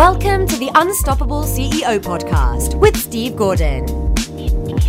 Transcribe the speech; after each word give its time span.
Welcome 0.00 0.46
to 0.46 0.56
the 0.56 0.70
Unstoppable 0.76 1.42
CEO 1.42 1.98
podcast 1.98 2.74
with 2.74 2.96
Steve 2.96 3.36
Gordon. 3.36 3.84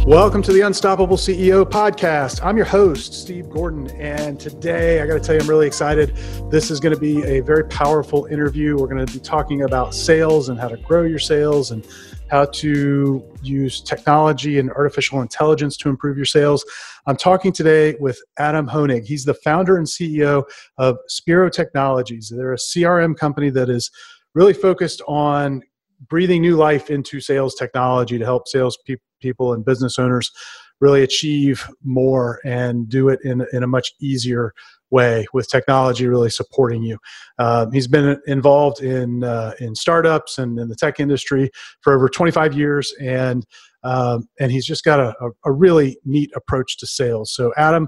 Welcome 0.06 0.42
to 0.44 0.54
the 0.54 0.62
Unstoppable 0.62 1.18
CEO 1.18 1.66
podcast. 1.66 2.42
I'm 2.42 2.56
your 2.56 2.66
host, 2.66 3.14
Steve 3.14 3.50
Gordon, 3.50 3.92
and 4.00 4.40
today 4.40 5.02
I 5.02 5.08
got 5.08 5.16
to 5.16 5.20
tell 5.20 5.36
you, 5.36 5.42
I'm 5.42 5.50
really 5.50 5.68
excited. 5.68 6.16
This 6.50 6.72
is 6.72 6.80
going 6.80 6.96
to 6.96 7.00
be 7.00 7.22
a 7.24 7.42
very 7.42 7.66
powerful 7.66 8.24
interview. 8.28 8.78
We're 8.78 8.88
going 8.88 9.06
to 9.06 9.14
be 9.14 9.20
talking 9.20 9.64
about 9.64 9.94
sales 9.94 10.48
and 10.48 10.58
how 10.58 10.70
to 10.70 10.78
grow 10.78 11.04
your 11.04 11.20
sales 11.20 11.72
and 11.72 11.86
how 12.30 12.46
to 12.46 13.22
use 13.44 13.82
technology 13.82 14.60
and 14.60 14.72
artificial 14.72 15.22
intelligence 15.22 15.76
to 15.76 15.90
improve 15.90 16.16
your 16.16 16.26
sales. 16.26 16.64
I'm 17.06 17.18
talking 17.18 17.52
today 17.52 17.98
with 18.00 18.18
Adam 18.38 18.66
Honig. 18.66 19.04
He's 19.04 19.26
the 19.26 19.34
founder 19.34 19.76
and 19.76 19.86
CEO 19.86 20.46
of 20.78 20.98
Spiro 21.08 21.50
Technologies. 21.50 22.30
They're 22.30 22.54
a 22.54 22.58
CRM 22.58 23.18
company 23.18 23.50
that 23.50 23.70
is 23.70 23.92
really 24.34 24.54
focused 24.54 25.02
on 25.08 25.62
breathing 26.08 26.42
new 26.42 26.56
life 26.56 26.90
into 26.90 27.20
sales 27.20 27.56
technology 27.56 28.18
to 28.18 28.26
help 28.26 28.48
sales 28.48 28.78
pe- 28.88 28.96
people 29.20 29.54
and 29.54 29.64
business 29.66 30.00
owners 30.00 30.32
really 30.80 31.04
achieve 31.04 31.68
more 31.84 32.40
and 32.44 32.90
do 32.90 33.08
it 33.10 33.20
in, 33.24 33.46
in 33.54 33.64
a 33.64 33.68
much 33.68 33.92
easier 34.02 34.52
way 34.90 35.26
with 35.34 35.50
technology 35.50 36.08
really 36.08 36.30
supporting 36.30 36.84
you. 36.84 36.98
Um, 37.40 37.72
he's 37.72 37.88
been 37.88 38.20
involved 38.28 38.82
in 38.82 39.24
uh, 39.24 39.54
in 39.60 39.74
startups 39.76 40.38
and 40.38 40.60
in 40.60 40.68
the 40.68 40.76
tech 40.76 41.00
industry 41.00 41.50
for 41.82 41.94
over 41.94 42.10
25 42.10 42.54
years, 42.54 42.94
and 43.00 43.46
um, 43.84 44.28
and 44.40 44.52
he's 44.52 44.66
just 44.66 44.84
got 44.84 45.00
a, 45.00 45.14
a, 45.46 45.52
really 45.52 45.98
neat 46.06 46.30
approach 46.36 46.78
to 46.78 46.86
sales. 46.86 47.34
So, 47.34 47.52
Adam, 47.58 47.88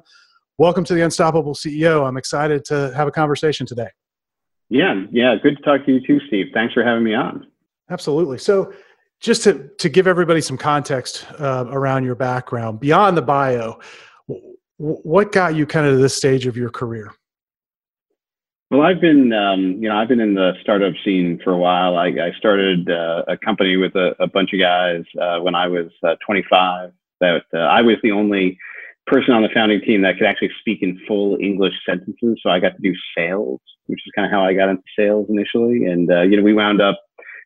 welcome 0.58 0.84
to 0.86 0.94
the 0.96 1.04
Unstoppable 1.04 1.54
CEO. 1.54 2.08
I'm 2.08 2.18
excited 2.18 2.66
to 2.66 2.92
have 2.96 3.08
a 3.08 3.12
conversation 3.12 3.68
today. 3.68 3.90
Yeah, 4.74 5.06
yeah, 5.12 5.36
good 5.36 5.58
to 5.58 5.62
talk 5.62 5.86
to 5.86 5.94
you 5.94 6.02
too, 6.02 6.20
Steve. 6.26 6.48
Thanks 6.52 6.74
for 6.74 6.84
having 6.84 7.04
me 7.04 7.14
on. 7.14 7.46
Absolutely. 7.92 8.40
So, 8.40 8.74
just 9.20 9.44
to 9.44 9.70
to 9.78 9.88
give 9.88 10.08
everybody 10.08 10.42
some 10.42 10.58
context 10.58 11.28
uh, 11.40 11.66
around 11.70 12.06
your 12.06 12.16
background 12.16 12.80
beyond 12.80 13.16
the 13.16 13.22
bio, 13.22 13.80
what 14.78 15.32
got 15.32 15.54
you 15.54 15.68
kind 15.68 15.86
of 15.86 15.94
to 15.94 15.98
this 16.00 16.16
stage 16.16 16.48
of 16.48 16.58
your 16.58 16.72
career? 16.72 17.14
Well, 18.72 18.82
I've 18.82 19.00
been, 19.00 19.32
um, 19.32 19.78
you 19.80 19.88
know, 19.88 19.96
I've 19.96 20.08
been 20.08 20.20
in 20.20 20.34
the 20.34 20.54
startup 20.64 20.94
scene 21.06 21.40
for 21.44 21.52
a 21.52 21.58
while. 21.58 21.96
I, 21.96 22.08
I 22.08 22.32
started 22.40 22.90
uh, 22.90 23.26
a 23.28 23.38
company 23.38 23.78
with 23.78 23.94
a, 23.94 24.16
a, 24.20 24.26
bunch 24.26 24.54
of 24.54 24.60
guys 24.60 25.04
uh, 25.22 25.40
when 25.42 25.54
I 25.54 25.68
was 25.68 25.92
uh, 26.02 26.16
25. 26.26 26.92
That 27.20 27.44
uh, 27.54 27.58
I 27.58 27.84
was 27.84 27.98
the 28.02 28.12
only 28.12 28.58
person 29.08 29.34
on 29.34 29.42
the 29.42 29.50
founding 29.54 29.82
team 29.82 30.02
that 30.02 30.18
could 30.18 30.28
actually 30.28 30.52
speak 30.60 30.80
in 30.82 31.00
full 31.08 31.38
English 31.42 31.74
sentences. 31.88 32.40
So 32.42 32.50
I 32.50 32.60
got 32.60 32.76
to 32.76 32.82
do 32.82 32.94
sales, 33.18 33.60
which 33.88 34.00
is 34.06 34.12
kind 34.16 34.26
of 34.26 34.32
how 34.32 34.46
I 34.46 34.54
got 34.54 34.70
into 34.70 34.84
sales 34.98 35.28
initially. 35.30 35.86
And, 35.86 36.12
uh, 36.12 36.22
you 36.22 36.38
know, 36.38 36.44
we 36.44 36.54
wound 36.54 36.82
up 36.82 37.00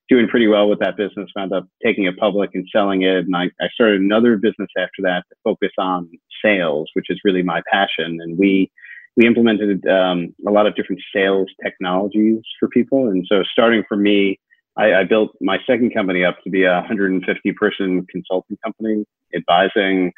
doing 0.09 0.27
pretty 0.27 0.47
well 0.47 0.69
with 0.69 0.79
that 0.79 0.95
business, 0.95 1.29
wound 1.35 1.53
up 1.53 1.67
taking 1.83 2.05
it 2.05 2.17
public 2.17 2.51
and 2.53 2.67
selling 2.71 3.01
it. 3.01 3.25
And 3.25 3.35
I, 3.35 3.45
I 3.59 3.67
started 3.73 4.01
another 4.01 4.37
business 4.37 4.69
after 4.77 5.01
that 5.01 5.23
to 5.29 5.35
focus 5.43 5.71
on 5.77 6.09
sales, 6.43 6.89
which 6.93 7.07
is 7.09 7.19
really 7.23 7.43
my 7.43 7.61
passion. 7.71 8.19
And 8.21 8.37
we, 8.37 8.71
we 9.15 9.25
implemented 9.25 9.85
um, 9.87 10.33
a 10.47 10.51
lot 10.51 10.67
of 10.67 10.75
different 10.75 11.01
sales 11.13 11.47
technologies 11.63 12.39
for 12.59 12.69
people. 12.69 13.09
And 13.09 13.25
so 13.27 13.43
starting 13.51 13.83
for 13.87 13.97
me, 13.97 14.39
I, 14.77 14.93
I 14.93 15.03
built 15.03 15.31
my 15.41 15.57
second 15.65 15.93
company 15.93 16.23
up 16.23 16.37
to 16.43 16.49
be 16.51 16.63
a 16.63 16.73
150 16.73 17.51
person 17.53 18.05
consulting 18.09 18.57
company 18.63 19.05
advising 19.35 20.13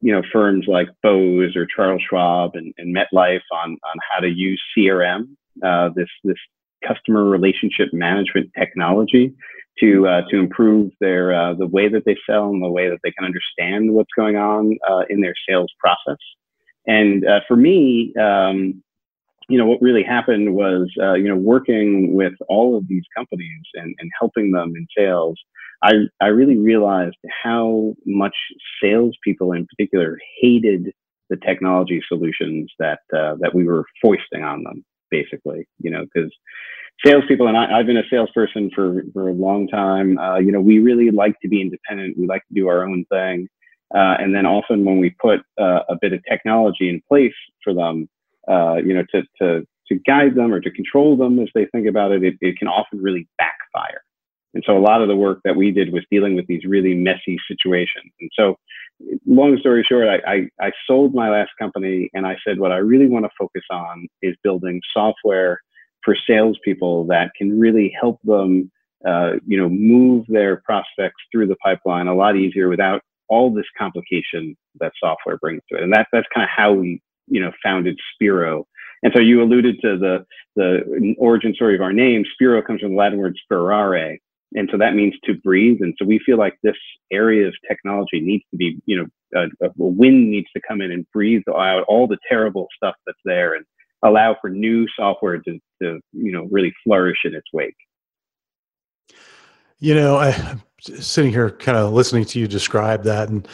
you 0.00 0.12
know 0.12 0.22
firms 0.32 0.66
like 0.68 0.88
Bose 1.02 1.56
or 1.56 1.66
Charles 1.74 2.02
Schwab 2.08 2.54
and, 2.54 2.72
and 2.78 2.94
MetLife 2.94 3.40
on 3.52 3.70
on 3.72 3.96
how 4.10 4.20
to 4.20 4.28
use 4.28 4.60
CRM, 4.76 5.28
uh, 5.64 5.90
this 5.94 6.08
this 6.24 6.38
customer 6.86 7.24
relationship 7.24 7.88
management 7.92 8.50
technology, 8.58 9.34
to 9.80 10.06
uh, 10.06 10.22
to 10.30 10.38
improve 10.38 10.92
their 11.00 11.32
uh, 11.34 11.54
the 11.54 11.66
way 11.66 11.88
that 11.88 12.04
they 12.04 12.16
sell 12.28 12.50
and 12.50 12.62
the 12.62 12.70
way 12.70 12.88
that 12.88 12.98
they 13.02 13.12
can 13.12 13.24
understand 13.24 13.92
what's 13.92 14.12
going 14.16 14.36
on 14.36 14.76
uh, 14.88 15.02
in 15.08 15.20
their 15.20 15.34
sales 15.48 15.72
process. 15.78 16.18
And 16.86 17.26
uh, 17.26 17.40
for 17.46 17.56
me, 17.56 18.14
um, 18.20 18.82
you 19.48 19.58
know, 19.58 19.66
what 19.66 19.82
really 19.82 20.02
happened 20.02 20.54
was, 20.54 20.88
uh, 21.02 21.14
you 21.14 21.28
know, 21.28 21.36
working 21.36 22.14
with 22.14 22.34
all 22.48 22.76
of 22.76 22.86
these 22.88 23.02
companies 23.16 23.62
and, 23.74 23.94
and 23.98 24.10
helping 24.18 24.52
them 24.52 24.74
in 24.76 24.86
sales 24.96 25.38
I, 25.82 25.92
I 26.20 26.26
really 26.26 26.58
realized 26.58 27.16
how 27.42 27.94
much 28.04 28.34
salespeople 28.82 29.52
in 29.52 29.66
particular 29.66 30.18
hated 30.40 30.92
the 31.30 31.36
technology 31.36 32.02
solutions 32.08 32.70
that 32.78 33.00
uh, 33.16 33.36
that 33.40 33.54
we 33.54 33.64
were 33.64 33.84
foisting 34.02 34.42
on 34.42 34.62
them, 34.64 34.84
basically. 35.10 35.66
You 35.78 35.90
know, 35.90 36.04
because 36.12 36.30
salespeople 37.04 37.48
and 37.48 37.56
I, 37.56 37.78
have 37.78 37.86
been 37.86 37.96
a 37.96 38.08
salesperson 38.10 38.70
for 38.74 39.04
for 39.12 39.28
a 39.28 39.32
long 39.32 39.68
time. 39.68 40.18
Uh, 40.18 40.38
you 40.38 40.52
know, 40.52 40.60
we 40.60 40.80
really 40.80 41.10
like 41.10 41.38
to 41.40 41.48
be 41.48 41.62
independent. 41.62 42.18
We 42.18 42.26
like 42.26 42.42
to 42.48 42.54
do 42.54 42.68
our 42.68 42.84
own 42.84 43.04
thing, 43.10 43.48
uh, 43.94 44.16
and 44.18 44.34
then 44.34 44.44
often 44.44 44.84
when 44.84 44.98
we 44.98 45.10
put 45.20 45.40
uh, 45.58 45.80
a 45.88 45.96
bit 46.00 46.12
of 46.12 46.20
technology 46.28 46.88
in 46.88 47.00
place 47.08 47.34
for 47.64 47.72
them, 47.72 48.08
uh, 48.48 48.76
you 48.76 48.92
know, 48.92 49.04
to 49.14 49.22
to 49.40 49.66
to 49.88 49.98
guide 50.06 50.34
them 50.34 50.52
or 50.52 50.60
to 50.60 50.70
control 50.70 51.16
them 51.16 51.38
as 51.38 51.48
they 51.54 51.66
think 51.66 51.86
about 51.86 52.12
it, 52.12 52.22
it, 52.22 52.34
it 52.40 52.58
can 52.58 52.68
often 52.68 53.00
really 53.00 53.26
backfire. 53.38 54.02
And 54.54 54.64
so 54.66 54.76
a 54.76 54.80
lot 54.80 55.02
of 55.02 55.08
the 55.08 55.16
work 55.16 55.40
that 55.44 55.56
we 55.56 55.70
did 55.70 55.92
was 55.92 56.04
dealing 56.10 56.34
with 56.34 56.46
these 56.46 56.64
really 56.64 56.94
messy 56.94 57.38
situations. 57.48 58.12
And 58.20 58.30
so, 58.38 58.56
long 59.26 59.56
story 59.58 59.84
short, 59.88 60.08
I, 60.08 60.30
I, 60.30 60.66
I 60.66 60.72
sold 60.86 61.14
my 61.14 61.30
last 61.30 61.50
company 61.58 62.10
and 62.14 62.26
I 62.26 62.36
said, 62.46 62.58
what 62.58 62.72
I 62.72 62.78
really 62.78 63.06
want 63.06 63.24
to 63.24 63.30
focus 63.38 63.62
on 63.70 64.06
is 64.22 64.34
building 64.42 64.80
software 64.92 65.60
for 66.04 66.16
salespeople 66.26 67.06
that 67.06 67.30
can 67.36 67.58
really 67.58 67.94
help 67.98 68.20
them, 68.24 68.70
uh, 69.06 69.32
you 69.46 69.56
know, 69.56 69.68
move 69.68 70.26
their 70.28 70.60
prospects 70.64 71.22
through 71.30 71.46
the 71.46 71.56
pipeline 71.56 72.08
a 72.08 72.14
lot 72.14 72.36
easier 72.36 72.68
without 72.68 73.02
all 73.28 73.52
this 73.52 73.66
complication 73.78 74.56
that 74.80 74.92
software 75.02 75.38
brings 75.38 75.62
to 75.70 75.78
it. 75.78 75.84
And 75.84 75.92
that, 75.92 76.08
that's 76.12 76.26
kind 76.34 76.44
of 76.44 76.50
how 76.54 76.72
we, 76.72 77.00
you 77.28 77.40
know, 77.40 77.52
founded 77.62 77.98
Spiro. 78.14 78.66
And 79.02 79.12
so 79.14 79.20
you 79.20 79.42
alluded 79.42 79.80
to 79.80 79.96
the, 79.96 80.26
the 80.56 81.14
origin 81.18 81.54
story 81.54 81.74
of 81.74 81.80
our 81.80 81.92
name. 81.92 82.24
Spiro 82.34 82.60
comes 82.60 82.80
from 82.80 82.90
the 82.90 82.96
Latin 82.96 83.18
word 83.18 83.38
spirare, 83.50 84.18
and 84.54 84.68
so 84.70 84.78
that 84.78 84.94
means 84.94 85.14
to 85.24 85.34
breathe. 85.34 85.78
And 85.80 85.94
so 85.98 86.04
we 86.04 86.18
feel 86.18 86.36
like 86.36 86.58
this 86.62 86.76
area 87.12 87.46
of 87.46 87.54
technology 87.68 88.20
needs 88.20 88.44
to 88.50 88.56
be 88.56 88.78
you 88.86 88.96
know 88.96 89.06
a, 89.34 89.66
a, 89.66 89.70
wind 89.76 90.30
needs 90.30 90.48
to 90.54 90.60
come 90.66 90.80
in 90.80 90.90
and 90.90 91.06
breathe 91.12 91.42
out 91.48 91.84
all 91.88 92.06
the 92.06 92.18
terrible 92.28 92.66
stuff 92.76 92.94
that's 93.06 93.18
there 93.24 93.54
and 93.54 93.64
allow 94.02 94.36
for 94.40 94.48
new 94.50 94.86
software 94.96 95.38
to, 95.38 95.58
to 95.82 96.00
you 96.12 96.32
know 96.32 96.48
really 96.50 96.72
flourish 96.84 97.18
in 97.24 97.34
its 97.34 97.46
wake. 97.52 97.76
You 99.78 99.94
know 99.94 100.16
i 100.16 100.28
am 100.28 100.62
sitting 100.80 101.30
here 101.30 101.50
kind 101.50 101.78
of 101.78 101.92
listening 101.92 102.24
to 102.26 102.38
you 102.38 102.46
describe 102.46 103.02
that 103.04 103.28
and 103.28 103.48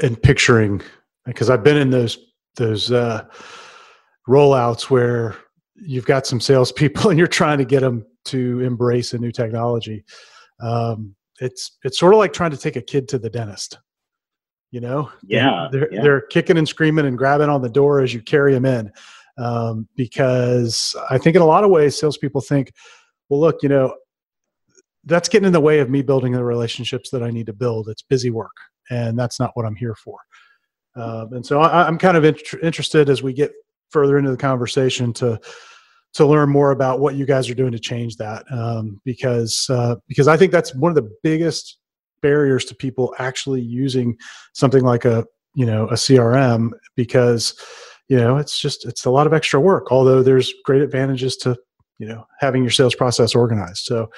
and 0.00 0.20
picturing 0.20 0.80
because 1.24 1.50
i've 1.50 1.64
been 1.64 1.76
in 1.76 1.90
those 1.90 2.18
those 2.54 2.92
uh 2.92 3.24
rollouts 4.28 4.90
where 4.90 5.36
you've 5.80 6.06
got 6.06 6.26
some 6.26 6.40
salespeople 6.40 7.10
and 7.10 7.18
you're 7.18 7.28
trying 7.28 7.58
to 7.58 7.64
get 7.64 7.80
them 7.80 8.06
to 8.26 8.60
embrace 8.60 9.12
a 9.14 9.18
new 9.18 9.32
technology. 9.32 10.04
Um, 10.60 11.14
it's 11.40 11.78
it's 11.84 11.98
sort 11.98 12.14
of 12.14 12.18
like 12.18 12.32
trying 12.32 12.50
to 12.52 12.56
take 12.56 12.76
a 12.76 12.82
kid 12.82 13.08
to 13.08 13.18
the 13.18 13.30
dentist. 13.30 13.78
You 14.70 14.80
know, 14.80 15.10
yeah, 15.22 15.68
they're 15.70 15.92
yeah. 15.92 16.02
they're 16.02 16.22
kicking 16.22 16.58
and 16.58 16.68
screaming 16.68 17.06
and 17.06 17.16
grabbing 17.16 17.48
on 17.48 17.62
the 17.62 17.68
door 17.68 18.00
as 18.00 18.12
you 18.12 18.20
carry 18.20 18.52
them 18.52 18.64
in, 18.64 18.90
um, 19.38 19.88
because 19.96 20.94
I 21.08 21.18
think 21.18 21.36
in 21.36 21.42
a 21.42 21.46
lot 21.46 21.64
of 21.64 21.70
ways 21.70 21.98
salespeople 21.98 22.40
think, 22.40 22.72
well, 23.28 23.40
look, 23.40 23.62
you 23.62 23.68
know, 23.68 23.94
that's 25.04 25.28
getting 25.28 25.46
in 25.46 25.52
the 25.52 25.60
way 25.60 25.78
of 25.78 25.88
me 25.88 26.02
building 26.02 26.32
the 26.32 26.42
relationships 26.42 27.10
that 27.10 27.22
I 27.22 27.30
need 27.30 27.46
to 27.46 27.52
build. 27.52 27.88
It's 27.88 28.02
busy 28.02 28.30
work, 28.30 28.56
and 28.90 29.18
that's 29.18 29.38
not 29.38 29.52
what 29.54 29.66
I'm 29.66 29.76
here 29.76 29.94
for. 29.94 30.18
Um, 30.96 31.32
and 31.34 31.44
so 31.44 31.60
I, 31.60 31.86
am 31.86 31.98
kind 31.98 32.16
of 32.16 32.24
int- 32.24 32.54
interested 32.62 33.10
as 33.10 33.22
we 33.22 33.34
get 33.34 33.52
further 33.90 34.18
into 34.18 34.30
the 34.30 34.36
conversation 34.36 35.12
to 35.14 35.40
to 36.14 36.26
learn 36.26 36.48
more 36.48 36.70
about 36.70 36.98
what 36.98 37.14
you 37.14 37.26
guys 37.26 37.50
are 37.50 37.54
doing 37.54 37.72
to 37.72 37.78
change 37.78 38.16
that 38.16 38.44
um, 38.50 39.00
because 39.04 39.66
uh, 39.68 39.96
because 40.08 40.28
I 40.28 40.36
think 40.36 40.50
that's 40.50 40.74
one 40.74 40.90
of 40.90 40.96
the 40.96 41.10
biggest 41.22 41.78
barriers 42.22 42.64
to 42.66 42.74
people 42.74 43.14
actually 43.18 43.60
using 43.60 44.16
something 44.54 44.82
like 44.82 45.04
a 45.04 45.26
you 45.54 45.66
know 45.66 45.86
a 45.88 45.94
CRM 45.94 46.70
because 46.96 47.54
you 48.08 48.16
know 48.16 48.38
it's 48.38 48.58
just 48.58 48.86
it's 48.86 49.04
a 49.04 49.10
lot 49.10 49.26
of 49.26 49.34
extra 49.34 49.60
work 49.60 49.92
although 49.92 50.22
there's 50.22 50.52
great 50.64 50.82
advantages 50.82 51.36
to 51.36 51.56
you 51.98 52.06
know 52.06 52.26
having 52.40 52.62
your 52.62 52.70
sales 52.70 52.94
process 52.94 53.34
organized 53.34 53.84
so 53.84 54.08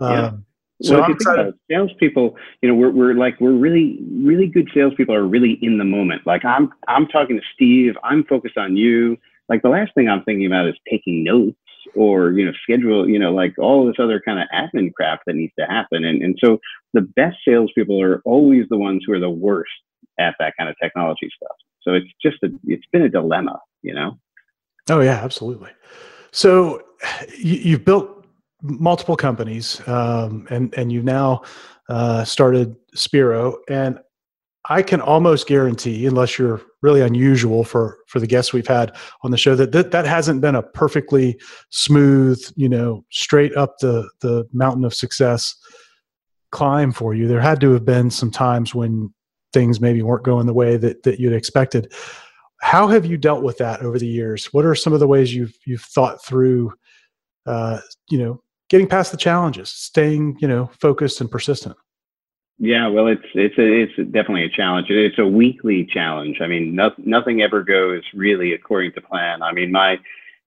um. 0.00 0.44
So 0.84 0.94
well, 0.94 1.02
if 1.02 1.08
you 1.08 1.14
think 1.16 1.34
about 1.34 1.46
it, 1.46 1.54
salespeople, 1.70 2.36
you 2.62 2.68
know, 2.68 2.74
we're, 2.74 2.90
we're 2.90 3.14
like 3.14 3.40
we're 3.40 3.52
really 3.52 3.98
really 4.12 4.46
good 4.46 4.68
salespeople 4.74 5.14
are 5.14 5.24
really 5.24 5.58
in 5.62 5.78
the 5.78 5.84
moment. 5.84 6.22
Like 6.26 6.44
I'm 6.44 6.70
I'm 6.88 7.06
talking 7.06 7.36
to 7.36 7.42
Steve, 7.54 7.94
I'm 8.04 8.24
focused 8.24 8.58
on 8.58 8.76
you. 8.76 9.16
Like 9.48 9.62
the 9.62 9.68
last 9.68 9.92
thing 9.94 10.08
I'm 10.08 10.22
thinking 10.24 10.46
about 10.46 10.68
is 10.68 10.74
taking 10.90 11.24
notes 11.24 11.56
or 11.94 12.32
you 12.32 12.44
know 12.44 12.52
schedule 12.62 13.08
you 13.08 13.18
know 13.18 13.32
like 13.32 13.54
all 13.58 13.86
this 13.86 13.96
other 13.98 14.20
kind 14.24 14.40
of 14.40 14.48
admin 14.54 14.92
crap 14.92 15.20
that 15.26 15.34
needs 15.34 15.52
to 15.58 15.66
happen. 15.66 16.04
And 16.04 16.22
and 16.22 16.38
so 16.42 16.58
the 16.92 17.02
best 17.02 17.38
salespeople 17.46 18.00
are 18.00 18.20
always 18.24 18.66
the 18.68 18.78
ones 18.78 19.02
who 19.06 19.12
are 19.14 19.20
the 19.20 19.30
worst 19.30 19.72
at 20.20 20.34
that 20.38 20.54
kind 20.58 20.68
of 20.68 20.76
technology 20.82 21.28
stuff. 21.36 21.56
So 21.82 21.94
it's 21.94 22.06
just 22.22 22.42
a 22.42 22.48
it's 22.66 22.86
been 22.92 23.02
a 23.02 23.08
dilemma 23.08 23.58
you 23.84 23.94
know? 23.94 24.18
Oh 24.90 25.00
yeah 25.00 25.22
absolutely. 25.22 25.70
So 26.32 26.82
you've 27.38 27.84
built 27.84 28.13
multiple 28.64 29.16
companies, 29.16 29.86
um, 29.86 30.46
and 30.50 30.74
and 30.76 30.90
you've 30.90 31.04
now 31.04 31.42
uh, 31.88 32.24
started 32.24 32.74
Spiro, 32.94 33.58
and 33.68 33.98
I 34.70 34.82
can 34.82 35.00
almost 35.00 35.46
guarantee, 35.46 36.06
unless 36.06 36.38
you're 36.38 36.62
really 36.80 37.02
unusual 37.02 37.64
for 37.64 37.98
for 38.06 38.18
the 38.18 38.26
guests 38.26 38.52
we've 38.52 38.66
had 38.66 38.96
on 39.22 39.30
the 39.30 39.36
show, 39.36 39.54
that 39.54 39.72
that, 39.72 39.90
that 39.90 40.06
hasn't 40.06 40.40
been 40.40 40.54
a 40.54 40.62
perfectly 40.62 41.38
smooth, 41.70 42.42
you 42.56 42.68
know, 42.68 43.04
straight 43.10 43.54
up 43.56 43.78
the 43.78 44.08
the 44.20 44.48
mountain 44.52 44.84
of 44.84 44.94
success 44.94 45.54
climb 46.50 46.92
for 46.92 47.14
you. 47.14 47.28
There 47.28 47.40
had 47.40 47.60
to 47.60 47.72
have 47.72 47.84
been 47.84 48.10
some 48.10 48.30
times 48.30 48.74
when 48.74 49.12
things 49.52 49.80
maybe 49.80 50.02
weren't 50.02 50.24
going 50.24 50.46
the 50.46 50.54
way 50.54 50.76
that 50.78 51.02
that 51.02 51.20
you'd 51.20 51.34
expected. 51.34 51.92
How 52.62 52.88
have 52.88 53.04
you 53.04 53.18
dealt 53.18 53.42
with 53.42 53.58
that 53.58 53.82
over 53.82 53.98
the 53.98 54.06
years? 54.06 54.46
What 54.46 54.64
are 54.64 54.74
some 54.74 54.94
of 54.94 55.00
the 55.00 55.08
ways 55.08 55.34
you've 55.34 55.54
you've 55.66 55.82
thought 55.82 56.24
through, 56.24 56.72
uh, 57.44 57.80
you 58.08 58.18
know, 58.18 58.40
getting 58.70 58.86
past 58.86 59.10
the 59.10 59.16
challenges, 59.16 59.70
staying, 59.70 60.36
you 60.40 60.48
know, 60.48 60.70
focused 60.78 61.20
and 61.20 61.30
persistent? 61.30 61.76
Yeah, 62.58 62.86
well, 62.86 63.08
it's 63.08 63.24
it's 63.34 63.58
a, 63.58 63.82
it's 63.82 63.96
definitely 64.12 64.44
a 64.44 64.48
challenge. 64.48 64.86
It's 64.88 65.18
a 65.18 65.26
weekly 65.26 65.84
challenge. 65.84 66.38
I 66.40 66.46
mean, 66.46 66.74
no, 66.74 66.92
nothing 66.98 67.42
ever 67.42 67.64
goes 67.64 68.02
really 68.14 68.52
according 68.52 68.92
to 68.92 69.00
plan. 69.00 69.42
I 69.42 69.52
mean, 69.52 69.72
my 69.72 69.98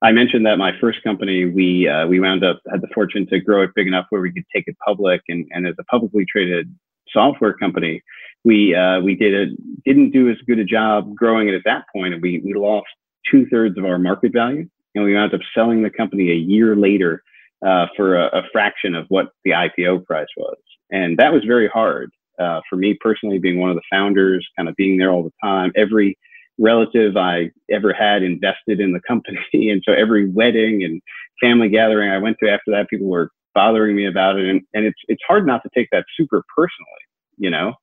I 0.02 0.12
mentioned 0.12 0.46
that 0.46 0.58
my 0.58 0.72
first 0.80 1.04
company, 1.04 1.46
we 1.46 1.88
uh, 1.88 2.08
we 2.08 2.20
wound 2.20 2.46
up 2.46 2.62
had 2.72 2.82
the 2.82 2.88
fortune 2.94 3.28
to 3.28 3.40
grow 3.40 3.64
it 3.64 3.72
big 3.76 3.88
enough 3.88 4.06
where 4.10 4.22
we 4.22 4.32
could 4.32 4.46
take 4.56 4.66
it 4.68 4.78
public, 4.86 5.22
and 5.28 5.46
and 5.52 5.68
as 5.68 5.76
a 5.80 5.84
publicly 5.86 6.26
traded 6.32 6.74
software 7.10 7.54
company, 7.54 8.02
we 8.46 8.74
uh, 8.74 9.02
we 9.02 9.16
did 9.16 9.34
a, 9.34 9.54
didn't 9.86 10.12
do 10.12 10.30
as 10.30 10.38
good 10.48 10.60
a 10.60 10.66
job 10.66 11.14
growing 11.14 11.50
it 11.50 11.56
at 11.56 11.64
that 11.66 11.86
point, 11.94 12.14
and 12.14 12.22
we 12.22 12.42
we 12.46 12.54
lost 12.54 12.88
two 13.30 13.48
thirds 13.48 13.78
of 13.78 13.84
our 13.84 13.98
market 13.98 14.32
value, 14.32 14.66
and 14.96 15.04
we 15.04 15.14
wound 15.14 15.34
up 15.34 15.42
selling 15.54 15.84
the 15.84 15.90
company 15.90 16.32
a 16.32 16.36
year 16.36 16.76
later 16.76 17.22
uh, 17.66 17.88
for 17.96 18.16
a, 18.16 18.28
a 18.40 18.44
fraction 18.52 18.96
of 18.96 19.06
what 19.10 19.28
the 19.44 19.52
IPO 19.52 20.06
price 20.06 20.28
was 20.38 20.58
and 20.92 21.18
that 21.18 21.34
was 21.34 21.44
very 21.46 21.68
hard 21.68 22.12
uh, 22.40 22.62
for 22.70 22.76
me 22.76 22.98
personally, 23.00 23.40
being 23.40 23.60
one 23.60 23.70
of 23.70 23.76
the 23.76 23.82
founders, 23.92 24.48
kind 24.56 24.70
of 24.70 24.76
being 24.76 24.98
there 24.98 25.12
all 25.12 25.24
the 25.24 25.34
time. 25.44 25.72
Every 25.76 26.18
relative 26.60 27.18
I 27.18 27.52
ever 27.72 27.94
had 27.94 28.24
invested 28.24 28.80
in 28.80 28.94
the 28.94 29.02
company, 29.08 29.40
and 29.54 29.82
so 29.86 29.94
every 29.94 30.30
wedding 30.30 30.84
and 30.84 31.02
family 31.42 31.70
gathering 31.70 32.10
I 32.10 32.18
went 32.18 32.38
to 32.42 32.50
after 32.50 32.72
that, 32.72 32.90
people 32.90 33.08
were 33.08 33.32
bothering 33.54 33.96
me 33.96 34.06
about 34.06 34.38
it, 34.38 34.48
and, 34.48 34.62
and 34.74 34.86
it's 34.86 35.00
it's 35.08 35.22
hard 35.28 35.46
not 35.48 35.64
to 35.64 35.70
take 35.76 35.90
that 35.92 36.06
super 36.16 36.44
personally, 36.56 37.02
you 37.38 37.50
know. 37.50 37.74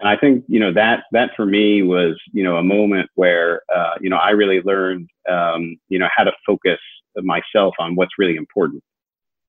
And 0.00 0.08
I 0.08 0.16
think 0.16 0.44
you 0.48 0.60
know 0.60 0.72
that 0.72 1.04
that 1.12 1.30
for 1.34 1.46
me 1.46 1.82
was 1.82 2.20
you 2.32 2.44
know 2.44 2.56
a 2.56 2.62
moment 2.62 3.08
where 3.14 3.62
uh, 3.74 3.94
you 4.00 4.10
know 4.10 4.16
I 4.16 4.30
really 4.30 4.60
learned 4.62 5.08
um, 5.30 5.76
you 5.88 5.98
know 5.98 6.08
how 6.14 6.24
to 6.24 6.32
focus 6.46 6.78
myself 7.16 7.74
on 7.78 7.94
what's 7.94 8.18
really 8.18 8.36
important 8.36 8.82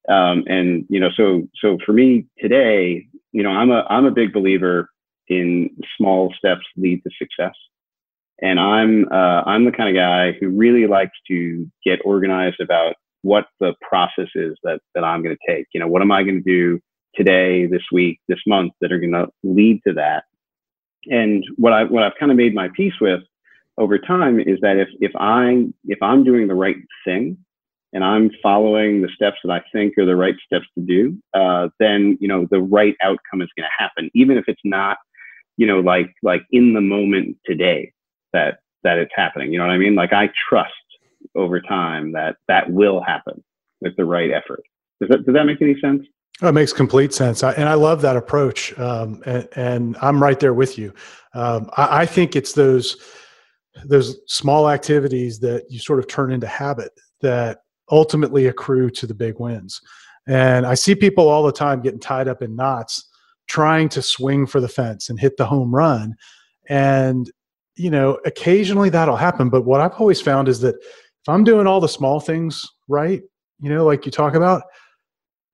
um, 0.10 0.44
and 0.48 0.86
you 0.90 1.00
know, 1.00 1.10
so 1.16 1.48
so 1.62 1.78
for 1.86 1.94
me 1.94 2.26
today, 2.40 3.08
you 3.32 3.44
know, 3.44 3.50
I'm 3.50 3.72
a 3.72 3.86
I'm 3.90 4.06
a 4.06 4.12
big 4.12 4.34
believer 4.34 4.90
in 5.28 5.70
small 5.98 6.34
steps 6.38 6.66
lead 6.78 7.02
to 7.04 7.10
success. 7.18 7.56
And 8.42 8.60
I'm 8.60 9.06
uh, 9.12 9.44
I'm 9.46 9.66
the 9.66 9.72
kind 9.72 9.90
of 9.90 9.96
guy 9.96 10.38
who 10.40 10.50
really 10.50 10.88
likes 10.88 11.18
to 11.30 11.70
get 11.84 12.00
organized 12.04 12.60
about 12.60 12.96
what 13.22 13.48
the 13.60 13.74
process 13.82 14.28
is 14.36 14.56
that 14.64 14.82
that 14.94 15.04
I'm 15.04 15.24
going 15.24 15.36
to 15.36 15.54
take. 15.54 15.68
You 15.74 15.80
know, 15.80 15.88
what 15.88 16.02
am 16.02 16.12
I 16.12 16.24
going 16.24 16.44
to 16.44 16.52
do 16.52 16.80
today, 17.16 17.66
this 17.66 17.84
week, 17.92 18.20
this 18.28 18.40
month 18.46 18.74
that 18.82 18.92
are 18.92 19.00
going 19.00 19.14
to 19.14 19.28
lead 19.44 19.82
to 19.88 19.94
that? 19.94 20.26
And 21.08 21.46
what 21.56 21.74
I 21.74 21.84
what 21.84 22.04
I've 22.04 22.18
kind 22.20 22.32
of 22.32 22.38
made 22.38 22.54
my 22.54 22.70
peace 22.76 22.94
with 23.00 23.22
over 23.78 23.98
time 23.98 24.40
is 24.40 24.60
that 24.62 24.78
if 24.78 24.90
if 25.00 25.12
I 25.16 25.66
if 25.86 26.02
I'm 26.02 26.24
doing 26.24 26.48
the 26.48 26.56
right 26.56 26.78
thing, 27.06 27.38
and 27.96 28.04
I'm 28.04 28.30
following 28.44 29.02
the 29.02 29.10
steps 29.16 29.38
that 29.44 29.52
I 29.52 29.64
think 29.72 29.98
are 29.98 30.06
the 30.06 30.18
right 30.18 30.36
steps 30.46 30.66
to 30.78 30.86
do, 30.86 31.18
uh, 31.34 31.70
then 31.80 32.18
you 32.20 32.28
know 32.28 32.46
the 32.52 32.62
right 32.62 32.94
outcome 33.02 33.42
is 33.42 33.50
going 33.58 33.64
to 33.66 33.84
happen, 33.84 34.12
even 34.14 34.38
if 34.38 34.44
it's 34.48 34.62
not, 34.66 34.98
you 35.56 35.66
know, 35.66 35.80
like 35.80 36.14
like 36.22 36.42
in 36.52 36.74
the 36.74 36.82
moment 36.82 37.38
today 37.46 37.94
that 38.34 38.60
that 38.84 38.98
it's 38.98 39.14
happening. 39.16 39.54
You 39.54 39.60
know 39.60 39.66
what 39.66 39.74
I 39.74 39.78
mean? 39.78 39.96
Like 39.96 40.12
I 40.12 40.30
trust 40.50 40.74
over 41.36 41.62
time 41.62 42.12
that 42.12 42.36
that 42.50 42.70
will 42.70 43.02
happen 43.02 43.42
with 43.80 43.96
the 43.96 44.04
right 44.04 44.30
effort. 44.30 44.62
Does 45.00 45.10
that 45.10 45.26
does 45.26 45.34
that 45.34 45.46
make 45.46 45.62
any 45.62 45.80
sense? 45.80 46.06
Oh, 46.42 46.50
it 46.50 46.52
makes 46.52 46.74
complete 46.74 47.14
sense, 47.14 47.44
I, 47.44 47.54
and 47.54 47.70
I 47.70 47.76
love 47.76 48.02
that 48.02 48.18
approach. 48.18 48.78
Um, 48.78 49.24
and, 49.26 49.48
and, 49.56 49.98
I'm 50.02 50.22
right 50.22 50.38
there 50.38 50.54
with 50.54 50.78
you. 50.78 50.94
Um, 51.34 51.70
I, 51.78 52.02
I 52.02 52.06
think 52.06 52.36
it's 52.36 52.52
those 52.52 52.98
those 53.86 54.18
small 54.28 54.70
activities 54.70 55.40
that 55.40 55.64
you 55.70 55.80
sort 55.80 56.00
of 56.00 56.08
turn 56.08 56.34
into 56.34 56.48
habit 56.48 56.92
that 57.22 57.60
ultimately 57.92 58.48
accrue 58.48 58.90
to 58.90 59.08
the 59.08 59.14
big 59.14 59.40
wins. 59.40 59.82
And 60.28 60.66
I 60.66 60.74
see 60.74 60.96
people 60.96 61.28
all 61.28 61.44
the 61.44 61.52
time 61.52 61.82
getting 61.82 62.00
tied 62.00 62.28
up 62.28 62.42
in 62.42 62.56
knots 62.56 63.10
trying 63.48 63.90
to 63.90 64.02
swing 64.02 64.48
for 64.48 64.60
the 64.60 64.68
fence 64.68 65.10
and 65.10 65.20
hit 65.20 65.38
the 65.38 65.46
home 65.46 65.74
run. 65.74 66.16
And, 66.68 67.32
you 67.76 67.92
know, 67.92 68.20
occasionally 68.26 68.90
that'll 68.90 69.18
happen. 69.18 69.50
But 69.50 69.66
what 69.66 69.82
I've 69.82 69.94
always 69.94 70.22
found 70.22 70.48
is 70.48 70.62
that 70.62 70.76
if 70.76 71.30
I'm 71.30 71.44
doing 71.44 71.68
all 71.68 71.80
the 71.80 71.88
small 71.88 72.20
things 72.20 72.66
right, 72.88 73.22
you 73.60 73.70
know, 73.70 73.86
like 73.86 74.06
you 74.06 74.12
talk 74.12 74.34
about, 74.34 74.64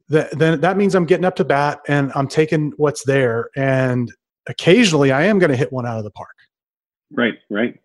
that, 0.10 0.38
then 0.38 0.62
that 0.62 0.78
means 0.78 0.96
I'm 0.96 1.06
getting 1.06 1.26
up 1.26 1.36
to 1.38 1.46
bat 1.46 1.80
and 1.88 2.12
I'm 2.16 2.28
taking 2.28 2.72
what's 2.78 3.04
there. 3.06 3.50
And 3.56 4.12
occasionally 4.48 5.12
I 5.12 5.24
am 5.24 5.40
going 5.40 5.52
to 5.52 5.58
hit 5.58 5.72
one 5.72 5.86
out 5.86 5.98
of 5.98 6.04
the 6.04 6.12
park. 6.12 6.36
Right, 7.12 7.40
right. 7.50 7.81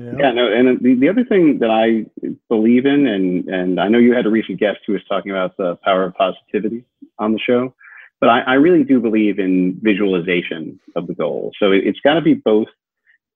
Yeah, 0.00 0.32
no, 0.32 0.50
and 0.50 0.80
the, 0.80 0.94
the 0.94 1.08
other 1.08 1.24
thing 1.24 1.58
that 1.58 1.70
I 1.70 2.06
believe 2.48 2.86
in, 2.86 3.06
and 3.06 3.48
and 3.48 3.80
I 3.80 3.88
know 3.88 3.98
you 3.98 4.14
had 4.14 4.26
a 4.26 4.30
recent 4.30 4.58
guest 4.58 4.78
who 4.86 4.94
was 4.94 5.02
talking 5.08 5.30
about 5.30 5.56
the 5.56 5.76
power 5.84 6.04
of 6.04 6.14
positivity 6.14 6.84
on 7.18 7.32
the 7.32 7.38
show, 7.38 7.74
but 8.18 8.30
I, 8.30 8.40
I 8.40 8.54
really 8.54 8.82
do 8.82 8.98
believe 8.98 9.38
in 9.38 9.78
visualization 9.82 10.80
of 10.96 11.06
the 11.06 11.14
goal. 11.14 11.52
So 11.58 11.72
it, 11.72 11.84
has 11.84 11.96
got 12.02 12.14
to 12.14 12.22
be 12.22 12.34
both. 12.34 12.68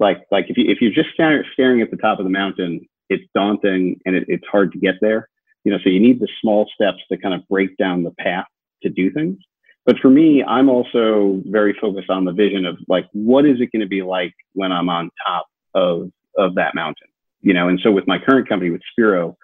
Like 0.00 0.25
like 0.31 0.46
if 0.49 0.56
you 0.56 0.70
if 0.70 0.81
you're 0.81 0.93
just 0.93 1.11
staring, 1.14 1.44
staring 1.52 1.82
at 1.82 1.90
the 1.90 1.99
top 1.99 2.19
of 2.19 2.25
the 2.25 2.31
mountain, 2.31 2.88
it's 3.11 3.25
daunting 3.34 4.00
and 4.06 4.16
it, 4.16 4.25
it's 4.28 4.46
hard 4.50 4.72
to 4.72 4.78
get 4.78 4.94
there. 5.00 5.28
You 5.64 5.72
know, 5.72 5.78
so 5.84 5.90
you 5.90 6.00
need 6.00 6.19
the 6.19 6.28
small 6.40 6.69
steps 6.75 6.99
to 7.11 7.19
kind 7.19 7.34
of 7.34 7.46
break 7.49 7.76
down 7.76 8.02
the 8.02 8.11
path 8.12 8.46
to 8.82 8.88
do 8.88 9.11
things. 9.11 9.38
But 9.87 9.99
for 9.99 10.08
me, 10.08 10.43
I'm 10.43 10.69
also 10.70 11.43
very 11.46 11.76
focused 11.78 12.11
on 12.11 12.25
the 12.25 12.32
vision 12.32 12.64
of 12.64 12.78
like, 12.88 13.06
what 13.12 13.44
is 13.44 13.61
it 13.61 13.70
going 13.70 13.82
to 13.82 13.88
be 13.88 14.02
like 14.02 14.34
when 14.55 14.72
I'm 14.72 14.88
on 14.88 15.11
top 15.26 15.46
of 15.75 16.11
of 16.36 16.54
that 16.56 16.75
mountain, 16.75 17.08
you 17.40 17.54
know. 17.54 17.69
And 17.69 17.81
so 17.82 17.90
with 17.90 18.06
my 18.06 18.19
current 18.19 18.48
company, 18.48 18.70
with 18.70 18.82
Spiro, 18.90 19.36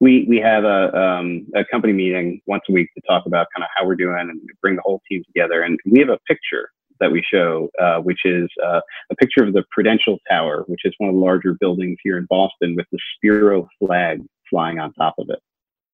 we 0.00 0.26
we 0.28 0.38
have 0.38 0.64
a 0.64 0.94
um, 0.96 1.46
a 1.54 1.64
company 1.64 1.92
meeting 1.92 2.40
once 2.46 2.62
a 2.68 2.72
week 2.72 2.88
to 2.96 3.02
talk 3.08 3.26
about 3.26 3.46
kind 3.54 3.64
of 3.64 3.70
how 3.76 3.86
we're 3.86 3.96
doing 3.96 4.18
and 4.18 4.40
bring 4.60 4.76
the 4.76 4.82
whole 4.82 5.00
team 5.10 5.22
together. 5.24 5.62
And 5.62 5.78
we 5.86 6.00
have 6.00 6.08
a 6.08 6.18
picture 6.26 6.70
that 7.00 7.10
we 7.10 7.22
show, 7.32 7.68
uh, 7.80 7.98
which 7.98 8.20
is 8.24 8.48
uh, 8.64 8.80
a 9.10 9.16
picture 9.16 9.44
of 9.44 9.52
the 9.52 9.64
Prudential 9.70 10.18
Tower, 10.28 10.64
which 10.68 10.82
is 10.84 10.94
one 10.98 11.10
of 11.10 11.14
the 11.14 11.20
larger 11.20 11.54
buildings 11.54 11.98
here 12.02 12.16
in 12.16 12.26
Boston, 12.28 12.74
with 12.76 12.86
the 12.92 12.98
Spiro 13.16 13.68
flag 13.78 14.20
flying 14.48 14.78
on 14.78 14.92
top 14.94 15.14
of 15.18 15.28
it. 15.30 15.40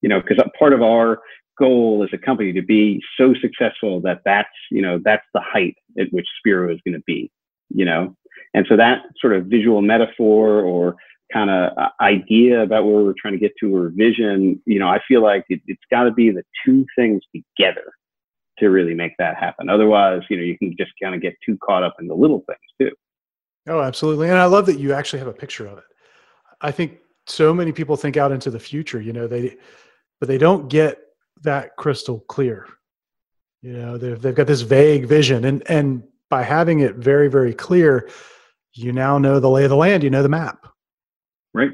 You 0.02 0.08
know, 0.08 0.20
because 0.20 0.42
part 0.58 0.72
of 0.72 0.82
our 0.82 1.20
goal 1.58 2.04
as 2.04 2.10
a 2.12 2.24
company 2.24 2.52
to 2.52 2.62
be 2.62 3.02
so 3.18 3.34
successful 3.40 4.00
that 4.00 4.20
that's 4.24 4.48
you 4.70 4.80
know 4.80 5.00
that's 5.04 5.26
the 5.34 5.40
height 5.40 5.76
at 5.98 6.06
which 6.12 6.26
Spiro 6.38 6.72
is 6.72 6.80
going 6.84 6.94
to 6.94 7.02
be. 7.06 7.30
You 7.70 7.84
know, 7.84 8.16
and 8.54 8.66
so 8.68 8.76
that 8.76 9.02
sort 9.20 9.34
of 9.34 9.46
visual 9.46 9.82
metaphor 9.82 10.60
or 10.60 10.96
kind 11.32 11.50
of 11.50 11.76
uh, 11.76 11.88
idea 12.00 12.62
about 12.62 12.84
where 12.84 13.04
we're 13.04 13.14
trying 13.20 13.34
to 13.34 13.38
get 13.38 13.52
to 13.60 13.74
or 13.74 13.90
vision, 13.90 14.60
you 14.64 14.78
know, 14.78 14.88
I 14.88 15.00
feel 15.06 15.22
like 15.22 15.44
it, 15.48 15.60
has 15.68 15.76
got 15.90 16.04
to 16.04 16.10
be 16.10 16.30
the 16.30 16.42
two 16.64 16.86
things 16.96 17.22
together 17.34 17.92
to 18.58 18.70
really 18.70 18.94
make 18.94 19.12
that 19.18 19.36
happen. 19.36 19.68
Otherwise, 19.68 20.22
you 20.30 20.36
know, 20.36 20.42
you 20.42 20.58
can 20.58 20.74
just 20.78 20.92
kind 21.00 21.14
of 21.14 21.20
get 21.20 21.34
too 21.44 21.58
caught 21.58 21.82
up 21.82 21.96
in 22.00 22.08
the 22.08 22.14
little 22.14 22.44
things 22.46 22.58
too. 22.80 22.96
Oh, 23.68 23.80
absolutely. 23.82 24.28
And 24.30 24.38
I 24.38 24.46
love 24.46 24.66
that 24.66 24.78
you 24.78 24.94
actually 24.94 25.18
have 25.18 25.28
a 25.28 25.32
picture 25.32 25.66
of 25.66 25.78
it. 25.78 25.84
I 26.60 26.70
think 26.70 26.98
so 27.26 27.52
many 27.52 27.72
people 27.72 27.96
think 27.96 28.16
out 28.16 28.32
into 28.32 28.50
the 28.50 28.58
future, 28.58 29.00
you 29.00 29.12
know, 29.12 29.26
they, 29.26 29.56
but 30.18 30.28
they 30.28 30.38
don't 30.38 30.68
get 30.68 30.98
that 31.42 31.76
crystal 31.76 32.20
clear. 32.28 32.66
You 33.60 33.74
know, 33.74 33.98
they've, 33.98 34.20
they've 34.20 34.34
got 34.34 34.46
this 34.46 34.62
vague 34.62 35.06
vision 35.06 35.44
and, 35.44 35.68
and 35.68 36.02
by 36.30 36.42
having 36.42 36.80
it 36.80 36.96
very, 36.96 37.28
very 37.28 37.54
clear, 37.54 38.08
you 38.74 38.92
now 38.92 39.18
know 39.18 39.40
the 39.40 39.50
lay 39.50 39.64
of 39.64 39.70
the 39.70 39.76
land, 39.76 40.02
you 40.02 40.10
know 40.10 40.22
the 40.22 40.28
map. 40.28 40.66
Right. 41.54 41.72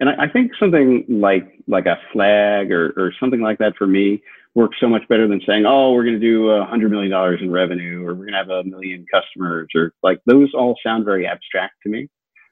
And 0.00 0.08
I, 0.08 0.24
I 0.24 0.28
think 0.28 0.52
something 0.58 1.04
like 1.08 1.62
like 1.66 1.86
a 1.86 1.98
flag 2.12 2.72
or, 2.72 2.92
or 2.96 3.12
something 3.20 3.40
like 3.40 3.58
that 3.58 3.76
for 3.76 3.86
me 3.86 4.22
works 4.54 4.78
so 4.80 4.88
much 4.88 5.06
better 5.08 5.28
than 5.28 5.40
saying, 5.46 5.64
oh, 5.66 5.92
we're 5.92 6.04
going 6.04 6.18
to 6.18 6.20
do 6.20 6.50
a 6.50 6.64
hundred 6.64 6.90
million 6.90 7.10
dollars 7.10 7.40
in 7.40 7.50
revenue 7.52 8.04
or 8.04 8.14
we're 8.14 8.26
going 8.26 8.32
to 8.32 8.38
have 8.38 8.50
a 8.50 8.64
million 8.64 9.06
customers 9.12 9.68
or 9.74 9.92
like 10.02 10.18
those 10.26 10.52
all 10.54 10.76
sound 10.84 11.04
very 11.04 11.26
abstract 11.26 11.74
to 11.82 11.88
me. 11.88 12.08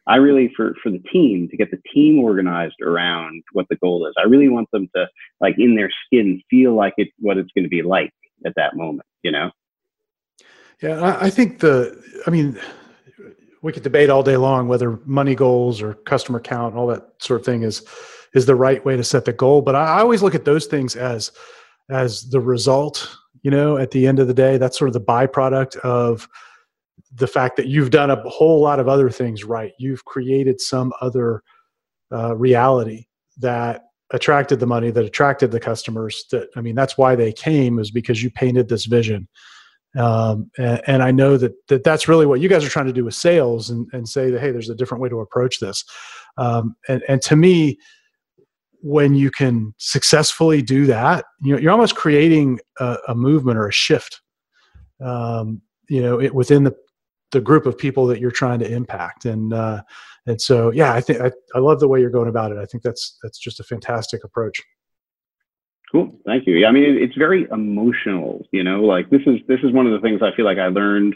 I 0.07 0.17
really, 0.17 0.51
for, 0.57 0.75
for 0.83 0.91
the 0.91 1.03
team, 1.13 1.49
to 1.51 1.57
get 1.59 1.71
the 1.71 1.83
team 1.93 2.19
organized 2.19 2.81
around 2.81 3.43
what 3.53 3.67
the 3.69 3.77
goal 3.77 4.07
is, 4.07 4.15
I 4.19 4.23
really 4.23 4.49
want 4.49 4.71
them 4.73 4.89
to, 4.97 5.07
like, 5.39 5.57
in 5.59 5.77
their 5.77 5.91
skin, 6.07 6.41
feel 6.49 6.75
like 6.75 6.95
it, 6.97 7.09
what 7.19 7.37
it's 7.37 7.51
going 7.55 7.65
to 7.65 7.69
be 7.69 7.83
like 7.83 8.11
at 8.47 8.55
that 8.57 8.75
moment, 8.75 9.07
you 9.23 9.31
know? 9.31 9.51
Yeah, 10.81 11.19
I 11.21 11.29
think 11.29 11.59
the, 11.59 12.03
I 12.27 12.31
mean, 12.31 12.59
we 13.63 13.73
could 13.73 13.83
debate 13.83 14.11
all 14.11 14.23
day 14.23 14.37
long 14.37 14.69
whether 14.69 14.99
money 15.05 15.35
goals 15.35 15.83
or 15.83 15.95
customer 15.95 16.41
count, 16.41 16.75
all 16.75 16.87
that 16.89 17.05
sort 17.19 17.41
of 17.41 17.47
thing 17.47 17.63
is 17.63 17.83
is 18.35 18.47
the 18.47 18.55
right 18.55 18.85
way 18.85 18.97
to 18.97 19.05
set 19.05 19.25
the 19.25 19.33
goal. 19.33 19.63
But 19.63 19.75
I 19.75 20.01
always 20.01 20.23
look 20.23 20.35
at 20.35 20.45
those 20.45 20.67
things 20.67 20.97
as 20.97 21.33
as 21.91 22.29
the 22.29 22.41
result 22.41 23.17
you 23.43 23.51
know 23.51 23.77
at 23.79 23.91
the 23.91 24.07
end 24.07 24.19
of 24.19 24.29
the 24.29 24.35
day. 24.35 24.59
That's 24.59 24.79
sort 24.79 24.89
of 24.89 24.95
the 24.95 25.01
byproduct 25.01 25.77
of 25.79 26.29
the 27.15 27.27
fact 27.27 27.57
that 27.57 27.67
you've 27.67 27.91
done 27.91 28.11
a 28.11 28.17
whole 28.29 28.61
lot 28.61 28.81
of 28.81 28.89
other 28.89 29.11
things 29.11 29.45
right. 29.45 29.73
You've 29.79 30.05
created 30.05 30.61
some 30.61 30.93
other 31.01 31.43
uh, 32.13 32.37
reality 32.37 33.07
that 33.39 33.85
attracted 34.11 34.59
the 34.59 34.67
money 34.67 34.91
that 34.91 35.05
attracted 35.05 35.51
the 35.51 35.61
customers 35.61 36.25
that 36.31 36.49
i 36.57 36.61
mean 36.61 36.75
that's 36.75 36.97
why 36.97 37.15
they 37.15 37.33
came 37.33 37.79
is 37.79 37.91
because 37.91 38.23
you 38.23 38.31
painted 38.31 38.69
this 38.69 38.87
vision 38.87 39.29
um, 39.97 40.51
and, 40.59 40.83
and, 40.87 41.03
i 41.03 41.11
know 41.11 41.37
that, 41.37 41.53
that 41.69 41.83
that's 41.83 42.09
really 42.09 42.27
what 42.27 42.41
you 42.41 42.49
guys 42.49 42.65
are 42.65 42.69
trying 42.69 42.87
to 42.87 42.93
do 42.93 43.05
with 43.05 43.15
sales 43.15 43.71
and, 43.71 43.89
and 43.93 44.09
say 44.09 44.31
that 44.31 44.41
hey 44.41 44.51
there's 44.51 44.69
a 44.69 44.75
different 44.75 45.03
way 45.03 45.09
to 45.09 45.21
approach 45.21 45.61
this. 45.61 45.85
Um, 46.37 46.77
and, 46.89 47.03
and 47.09 47.23
to 47.23 47.37
me 47.37 47.79
when 48.81 49.15
you 49.15 49.31
can 49.31 49.75
successfully 49.79 50.63
do 50.63 50.87
that 50.87 51.25
you 51.43 51.53
know 51.53 51.61
you're 51.61 51.73
almost 51.73 51.97
creating 51.97 52.61
a, 52.79 52.97
a 53.09 53.15
movement 53.15 53.59
or 53.59 53.69
a 53.69 53.73
shift 53.73 54.21
um, 55.05 55.63
you 55.89 56.03
know 56.03 56.21
it, 56.21 56.35
within 56.35 56.65
the 56.65 56.75
the 57.31 57.41
group 57.41 57.67
of 57.67 57.77
people 57.77 58.07
that 58.07 58.21
you're 58.21 58.31
trying 58.31 58.59
to 58.59 58.71
impact. 58.71 59.27
And 59.27 59.53
uh, 59.53 59.83
and 60.27 60.41
so 60.41 60.71
yeah 60.73 60.93
i 60.93 61.01
think 61.01 61.21
I, 61.21 61.31
I 61.55 61.59
love 61.59 61.81
the 61.81 61.89
way 61.89 62.01
you're 62.01 62.11
going 62.11 62.29
about 62.29 62.53
it. 62.53 62.59
I 62.59 62.67
think 62.67 62.83
that's 62.83 63.19
that's 63.23 63.39
just 63.39 63.61
a 63.61 63.65
fantastic 63.65 64.25
approach 64.25 64.63
cool. 65.93 66.13
Thank 66.27 66.47
you. 66.47 66.57
Yeah, 66.57 66.69
i 66.69 66.73
mean 66.73 66.85
it, 66.85 67.03
it's 67.03 67.17
very 67.17 67.47
emotional 67.51 68.47
you 68.53 68.65
know 68.65 68.83
like 68.83 69.11
this 69.11 69.23
is 69.27 69.41
this 69.49 69.61
is 69.63 69.73
one 69.73 69.87
of 69.87 69.93
the 69.93 70.01
things 70.01 70.21
i 70.23 70.35
feel 70.37 70.45
like 70.45 70.59
i 70.59 70.69
learned 70.69 71.15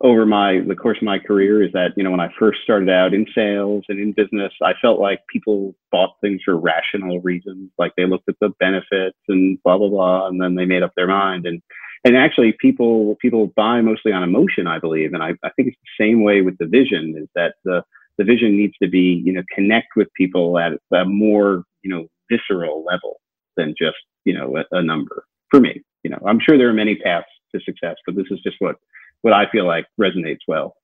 over 0.00 0.24
my 0.24 0.60
the 0.66 0.76
course 0.76 0.98
of 0.98 1.02
my 1.02 1.18
career 1.18 1.62
is 1.62 1.72
that 1.72 1.92
you 1.96 2.04
know 2.04 2.10
when 2.10 2.20
i 2.20 2.32
first 2.38 2.60
started 2.62 2.88
out 2.88 3.14
in 3.14 3.26
sales 3.34 3.84
and 3.88 3.98
in 3.98 4.12
business 4.12 4.52
i 4.62 4.72
felt 4.80 5.00
like 5.00 5.20
people 5.32 5.74
bought 5.90 6.14
things 6.20 6.40
for 6.44 6.56
rational 6.56 7.20
reasons 7.20 7.70
like 7.78 7.92
they 7.96 8.06
looked 8.06 8.28
at 8.28 8.36
the 8.40 8.50
benefits 8.60 9.18
and 9.28 9.60
blah 9.64 9.76
blah 9.76 9.88
blah 9.88 10.28
and 10.28 10.40
then 10.40 10.54
they 10.54 10.64
made 10.64 10.82
up 10.82 10.92
their 10.96 11.08
mind. 11.08 11.46
And 11.46 11.60
and 12.04 12.16
actually 12.16 12.54
people 12.60 13.16
people 13.20 13.52
buy 13.56 13.80
mostly 13.80 14.12
on 14.12 14.22
emotion 14.22 14.66
i 14.66 14.78
believe. 14.78 15.14
And 15.14 15.22
i, 15.22 15.30
I 15.42 15.50
think 15.56 15.68
it's 15.68 15.76
the 15.82 16.04
same 16.04 16.22
way 16.22 16.42
with 16.42 16.56
the 16.58 16.66
vision 16.66 17.14
is 17.18 17.28
that 17.34 17.54
the 17.64 17.82
the 18.18 18.24
vision 18.24 18.56
needs 18.56 18.74
to 18.82 18.88
be 18.88 19.22
you 19.24 19.32
know 19.32 19.42
connect 19.54 19.88
with 19.96 20.12
people 20.14 20.58
at 20.58 20.72
a 20.92 21.04
more 21.04 21.64
you 21.82 21.90
know 21.90 22.06
visceral 22.30 22.84
level 22.84 23.20
than 23.58 23.74
just 23.78 23.98
you 24.24 24.32
know 24.32 24.56
a, 24.56 24.76
a 24.78 24.82
number 24.82 25.24
for 25.50 25.60
me. 25.60 25.82
You 26.02 26.10
know 26.10 26.18
i'm 26.26 26.40
sure 26.40 26.56
there 26.56 26.70
are 26.70 26.74
many 26.74 26.96
paths 26.96 27.26
to 27.54 27.60
success 27.64 27.96
but 28.06 28.14
this 28.16 28.26
is 28.30 28.40
just 28.40 28.56
what 28.60 28.76
what 29.22 29.34
i 29.34 29.50
feel 29.50 29.66
like 29.66 29.84
resonates 30.00 30.38
well. 30.46 30.74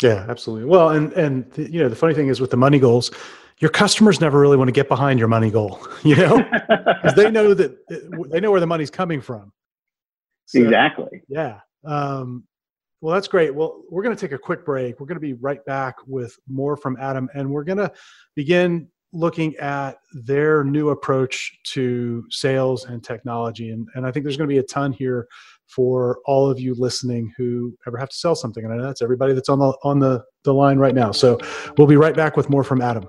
Yeah 0.00 0.26
absolutely. 0.28 0.68
Well 0.68 0.90
and 0.90 1.12
and 1.14 1.50
the, 1.52 1.70
you 1.72 1.80
know 1.80 1.88
the 1.88 1.96
funny 1.96 2.14
thing 2.14 2.28
is 2.28 2.40
with 2.40 2.50
the 2.50 2.56
money 2.56 2.78
goals 2.78 3.10
your 3.58 3.70
customers 3.70 4.20
never 4.20 4.38
really 4.38 4.56
want 4.56 4.68
to 4.68 4.72
get 4.72 4.88
behind 4.88 5.18
your 5.18 5.26
money 5.26 5.50
goal 5.50 5.84
you 6.04 6.14
know? 6.14 6.36
Because 6.68 7.14
they 7.14 7.30
know 7.30 7.54
that 7.54 7.76
they 8.30 8.40
know 8.40 8.50
where 8.50 8.60
the 8.60 8.66
money's 8.66 8.90
coming 8.90 9.20
from. 9.20 9.52
So, 10.46 10.60
exactly. 10.60 11.22
yeah 11.28 11.60
um, 11.84 12.44
well, 13.00 13.14
that's 13.14 13.28
great. 13.28 13.54
Well, 13.54 13.82
we're 13.90 14.02
going 14.02 14.16
to 14.16 14.20
take 14.20 14.32
a 14.32 14.38
quick 14.38 14.64
break. 14.64 14.98
We're 14.98 15.06
going 15.06 15.16
to 15.16 15.20
be 15.20 15.34
right 15.34 15.64
back 15.64 15.94
with 16.06 16.36
more 16.48 16.76
from 16.76 16.96
Adam, 17.00 17.28
and 17.34 17.48
we're 17.48 17.64
going 17.64 17.78
to 17.78 17.92
begin 18.34 18.88
looking 19.12 19.56
at 19.56 19.98
their 20.12 20.64
new 20.64 20.90
approach 20.90 21.58
to 21.64 22.24
sales 22.30 22.84
and 22.84 23.02
technology. 23.02 23.70
And, 23.70 23.88
and 23.94 24.06
I 24.06 24.10
think 24.10 24.24
there's 24.24 24.36
going 24.36 24.48
to 24.48 24.54
be 24.54 24.58
a 24.58 24.64
ton 24.64 24.92
here 24.92 25.26
for 25.66 26.18
all 26.26 26.50
of 26.50 26.58
you 26.58 26.74
listening 26.74 27.32
who 27.36 27.76
ever 27.86 27.98
have 27.98 28.08
to 28.08 28.16
sell 28.16 28.34
something. 28.34 28.64
And 28.64 28.72
I 28.72 28.76
know 28.76 28.84
that's 28.84 29.02
everybody 29.02 29.34
that's 29.34 29.48
on 29.48 29.58
the 29.58 29.76
on 29.84 29.98
the, 29.98 30.24
the 30.44 30.54
line 30.54 30.78
right 30.78 30.94
now. 30.94 31.12
So 31.12 31.38
we'll 31.76 31.86
be 31.86 31.96
right 31.96 32.14
back 32.14 32.36
with 32.36 32.48
more 32.50 32.64
from 32.64 32.80
Adam. 32.80 33.08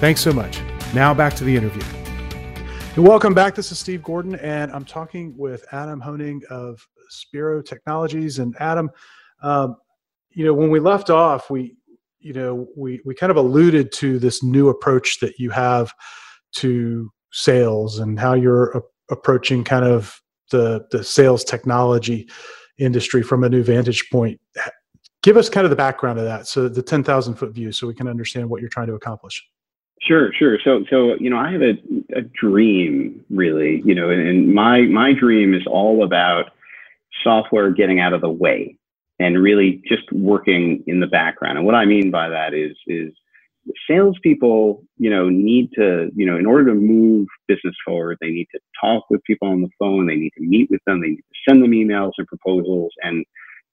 Thanks 0.00 0.22
so 0.22 0.32
much. 0.32 0.62
Now 0.94 1.12
back 1.12 1.34
to 1.34 1.44
the 1.44 1.54
interview. 1.54 1.82
And 2.96 3.06
welcome 3.06 3.34
back. 3.34 3.54
This 3.54 3.70
is 3.70 3.78
Steve 3.78 4.02
Gordon, 4.02 4.34
and 4.36 4.72
I'm 4.72 4.86
talking 4.86 5.36
with 5.36 5.66
Adam 5.72 6.00
Honig 6.00 6.42
of 6.44 6.80
Spiro 7.10 7.60
Technologies. 7.60 8.38
And 8.38 8.56
Adam, 8.58 8.90
um, 9.42 9.76
you 10.30 10.46
know, 10.46 10.54
when 10.54 10.70
we 10.70 10.80
left 10.80 11.10
off, 11.10 11.50
we, 11.50 11.76
you 12.18 12.32
know, 12.32 12.66
we 12.74 13.02
we 13.04 13.14
kind 13.14 13.30
of 13.30 13.36
alluded 13.36 13.92
to 13.92 14.18
this 14.18 14.42
new 14.42 14.70
approach 14.70 15.20
that 15.20 15.38
you 15.38 15.50
have 15.50 15.92
to 16.52 17.12
sales 17.30 17.98
and 17.98 18.18
how 18.18 18.32
you're 18.32 18.70
a- 18.70 19.12
approaching 19.12 19.62
kind 19.62 19.84
of 19.84 20.18
the 20.50 20.86
the 20.92 21.04
sales 21.04 21.44
technology 21.44 22.26
industry 22.78 23.22
from 23.22 23.44
a 23.44 23.50
new 23.50 23.62
vantage 23.62 24.08
point. 24.10 24.40
Give 25.22 25.36
us 25.36 25.50
kind 25.50 25.66
of 25.66 25.70
the 25.70 25.76
background 25.76 26.18
of 26.18 26.24
that, 26.24 26.46
so 26.46 26.70
the 26.70 26.82
ten 26.82 27.04
thousand 27.04 27.34
foot 27.34 27.52
view, 27.52 27.70
so 27.70 27.86
we 27.86 27.94
can 27.94 28.08
understand 28.08 28.48
what 28.48 28.62
you're 28.62 28.70
trying 28.70 28.86
to 28.86 28.94
accomplish. 28.94 29.46
Sure, 30.02 30.32
sure. 30.32 30.58
So, 30.64 30.84
so 30.90 31.14
you 31.20 31.28
know, 31.30 31.36
I 31.38 31.52
have 31.52 31.62
a, 31.62 31.74
a 32.16 32.22
dream, 32.22 33.24
really. 33.30 33.82
You 33.84 33.94
know, 33.94 34.10
and, 34.10 34.26
and 34.26 34.54
my 34.54 34.82
my 34.82 35.12
dream 35.12 35.54
is 35.54 35.62
all 35.66 36.04
about 36.04 36.50
software 37.22 37.70
getting 37.70 38.00
out 38.00 38.12
of 38.14 38.22
the 38.22 38.30
way 38.30 38.76
and 39.18 39.42
really 39.42 39.82
just 39.86 40.10
working 40.12 40.82
in 40.86 41.00
the 41.00 41.06
background. 41.06 41.58
And 41.58 41.66
what 41.66 41.74
I 41.74 41.84
mean 41.84 42.10
by 42.10 42.30
that 42.30 42.54
is 42.54 42.76
is 42.86 43.12
salespeople, 43.88 44.82
you 44.96 45.10
know, 45.10 45.28
need 45.28 45.70
to, 45.74 46.10
you 46.16 46.24
know, 46.24 46.38
in 46.38 46.46
order 46.46 46.66
to 46.66 46.74
move 46.74 47.28
business 47.46 47.74
forward, 47.84 48.16
they 48.20 48.30
need 48.30 48.48
to 48.54 48.60
talk 48.80 49.04
with 49.10 49.22
people 49.24 49.48
on 49.48 49.60
the 49.60 49.68
phone, 49.78 50.06
they 50.06 50.16
need 50.16 50.32
to 50.38 50.42
meet 50.44 50.70
with 50.70 50.80
them, 50.86 51.02
they 51.02 51.08
need 51.10 51.16
to 51.16 51.22
send 51.48 51.62
them 51.62 51.72
emails 51.72 52.12
and 52.18 52.26
proposals. 52.26 52.92
And 53.02 53.24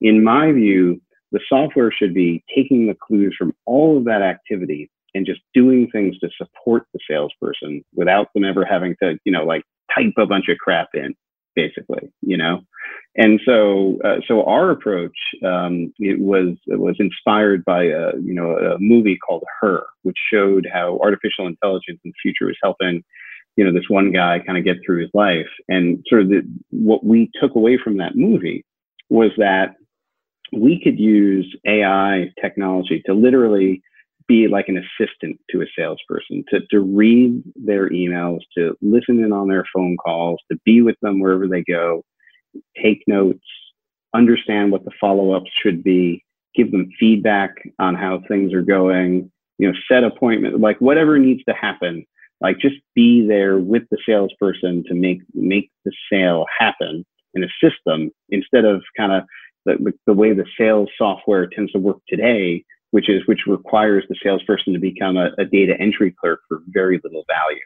in 0.02 0.24
my 0.24 0.52
view, 0.52 1.02
the 1.32 1.40
software 1.48 1.92
should 1.92 2.14
be 2.14 2.44
taking 2.56 2.88
the 2.88 2.96
clues 2.96 3.36
from 3.38 3.54
all 3.66 3.98
of 3.98 4.06
that 4.06 4.22
activity 4.22 4.90
and 5.14 5.26
just 5.26 5.42
doing 5.54 5.90
things 5.92 6.18
to 6.20 6.30
support 6.38 6.84
the 6.94 7.00
salesperson 7.10 7.84
without 7.96 8.28
them 8.34 8.46
ever 8.46 8.66
having 8.66 8.96
to, 9.02 9.18
you 9.26 9.32
know, 9.32 9.44
like 9.44 9.64
type 9.96 10.14
a 10.18 10.26
bunch 10.26 10.48
of 10.50 10.58
crap 10.58 10.90
in, 10.94 11.16
basically, 11.56 12.12
you 12.22 12.38
know. 12.38 12.62
And 13.16 13.40
so, 13.46 13.98
uh, 14.06 14.18
so 14.28 14.44
our 14.46 14.70
approach 14.70 15.18
um, 15.44 15.92
it 15.98 16.20
was 16.20 16.56
it 16.68 16.80
was 16.80 16.96
inspired 17.00 17.66
by 17.66 17.86
a 17.86 18.12
you 18.24 18.34
know 18.34 18.52
a 18.58 18.78
movie 18.80 19.18
called 19.18 19.44
Her, 19.60 19.86
which 20.04 20.18
showed 20.32 20.68
how 20.72 21.00
artificial 21.02 21.48
intelligence 21.48 22.00
in 22.04 22.12
the 22.12 22.14
future 22.22 22.46
was 22.46 22.58
helping 22.62 23.04
you 23.58 23.66
know 23.66 23.74
this 23.74 23.90
one 23.90 24.12
guy 24.12 24.40
kind 24.46 24.58
of 24.58 24.64
get 24.64 24.78
through 24.86 25.02
his 25.02 25.10
life. 25.14 25.50
And 25.68 26.04
sort 26.08 26.22
of 26.22 26.30
the, 26.30 26.42
what 26.70 27.04
we 27.04 27.30
took 27.42 27.56
away 27.56 27.78
from 27.84 27.98
that 27.98 28.16
movie 28.16 28.64
was 29.10 29.32
that 29.38 29.76
we 30.54 30.80
could 30.82 31.00
use 31.00 31.54
AI 31.68 32.32
technology 32.40 33.02
to 33.06 33.14
literally 33.14 33.82
be 34.28 34.48
like 34.48 34.68
an 34.68 34.78
assistant 34.78 35.40
to 35.50 35.62
a 35.62 35.66
salesperson, 35.78 36.44
to, 36.50 36.62
to 36.72 36.80
read 36.80 37.42
their 37.56 37.90
emails, 37.90 38.40
to 38.58 38.76
listen 38.82 39.24
in 39.24 39.32
on 39.32 39.48
their 39.48 39.66
phone 39.74 39.98
calls, 39.98 40.40
to 40.52 40.58
be 40.66 40.82
with 40.82 40.96
them 41.02 41.20
wherever 41.20 41.48
they 41.48 41.64
go, 41.64 42.04
take 42.82 43.04
notes, 43.08 43.46
understand 44.14 44.72
what 44.72 44.86
the 44.86 44.92
follow 45.00 45.32
ups 45.32 45.50
should 45.62 45.84
be, 45.84 46.24
give 46.56 46.72
them 46.72 46.90
feedback 47.00 47.56
on 47.80 47.96
how 47.96 48.22
things 48.28 48.54
are 48.54 48.62
going, 48.62 49.32
you 49.58 49.68
know, 49.68 49.78
set 49.90 50.04
appointment, 50.04 50.60
like 50.60 50.80
whatever 50.80 51.18
needs 51.18 51.44
to 51.46 51.54
happen. 51.54 52.06
Like 52.40 52.60
just 52.60 52.76
be 52.94 53.26
there 53.26 53.58
with 53.58 53.84
the 53.90 53.98
salesperson 54.06 54.84
to 54.88 54.94
make 54.94 55.22
make 55.34 55.72
the 55.86 55.92
sale 56.12 56.46
happen 56.60 57.04
and 57.34 57.44
assist 57.44 57.78
them 57.86 58.12
instead 58.30 58.64
of 58.64 58.84
kind 58.96 59.12
of 59.12 59.24
the, 59.66 59.94
the 60.06 60.14
way 60.14 60.34
the 60.34 60.46
sales 60.58 60.90
software 60.98 61.48
tends 61.48 61.72
to 61.72 61.80
work 61.80 61.98
today, 62.08 62.64
which 62.92 63.10
is 63.10 63.22
which 63.26 63.42
requires 63.48 64.04
the 64.10 64.16
salesperson 64.24 64.74
to 64.74 64.80
become 64.80 65.18
a, 65.18 65.30
a 65.38 65.46
data 65.46 65.74
entry 65.80 66.14
clerk 66.20 66.42
for 66.48 66.62
very 66.68 67.00
little 67.04 67.26
value. 67.28 67.60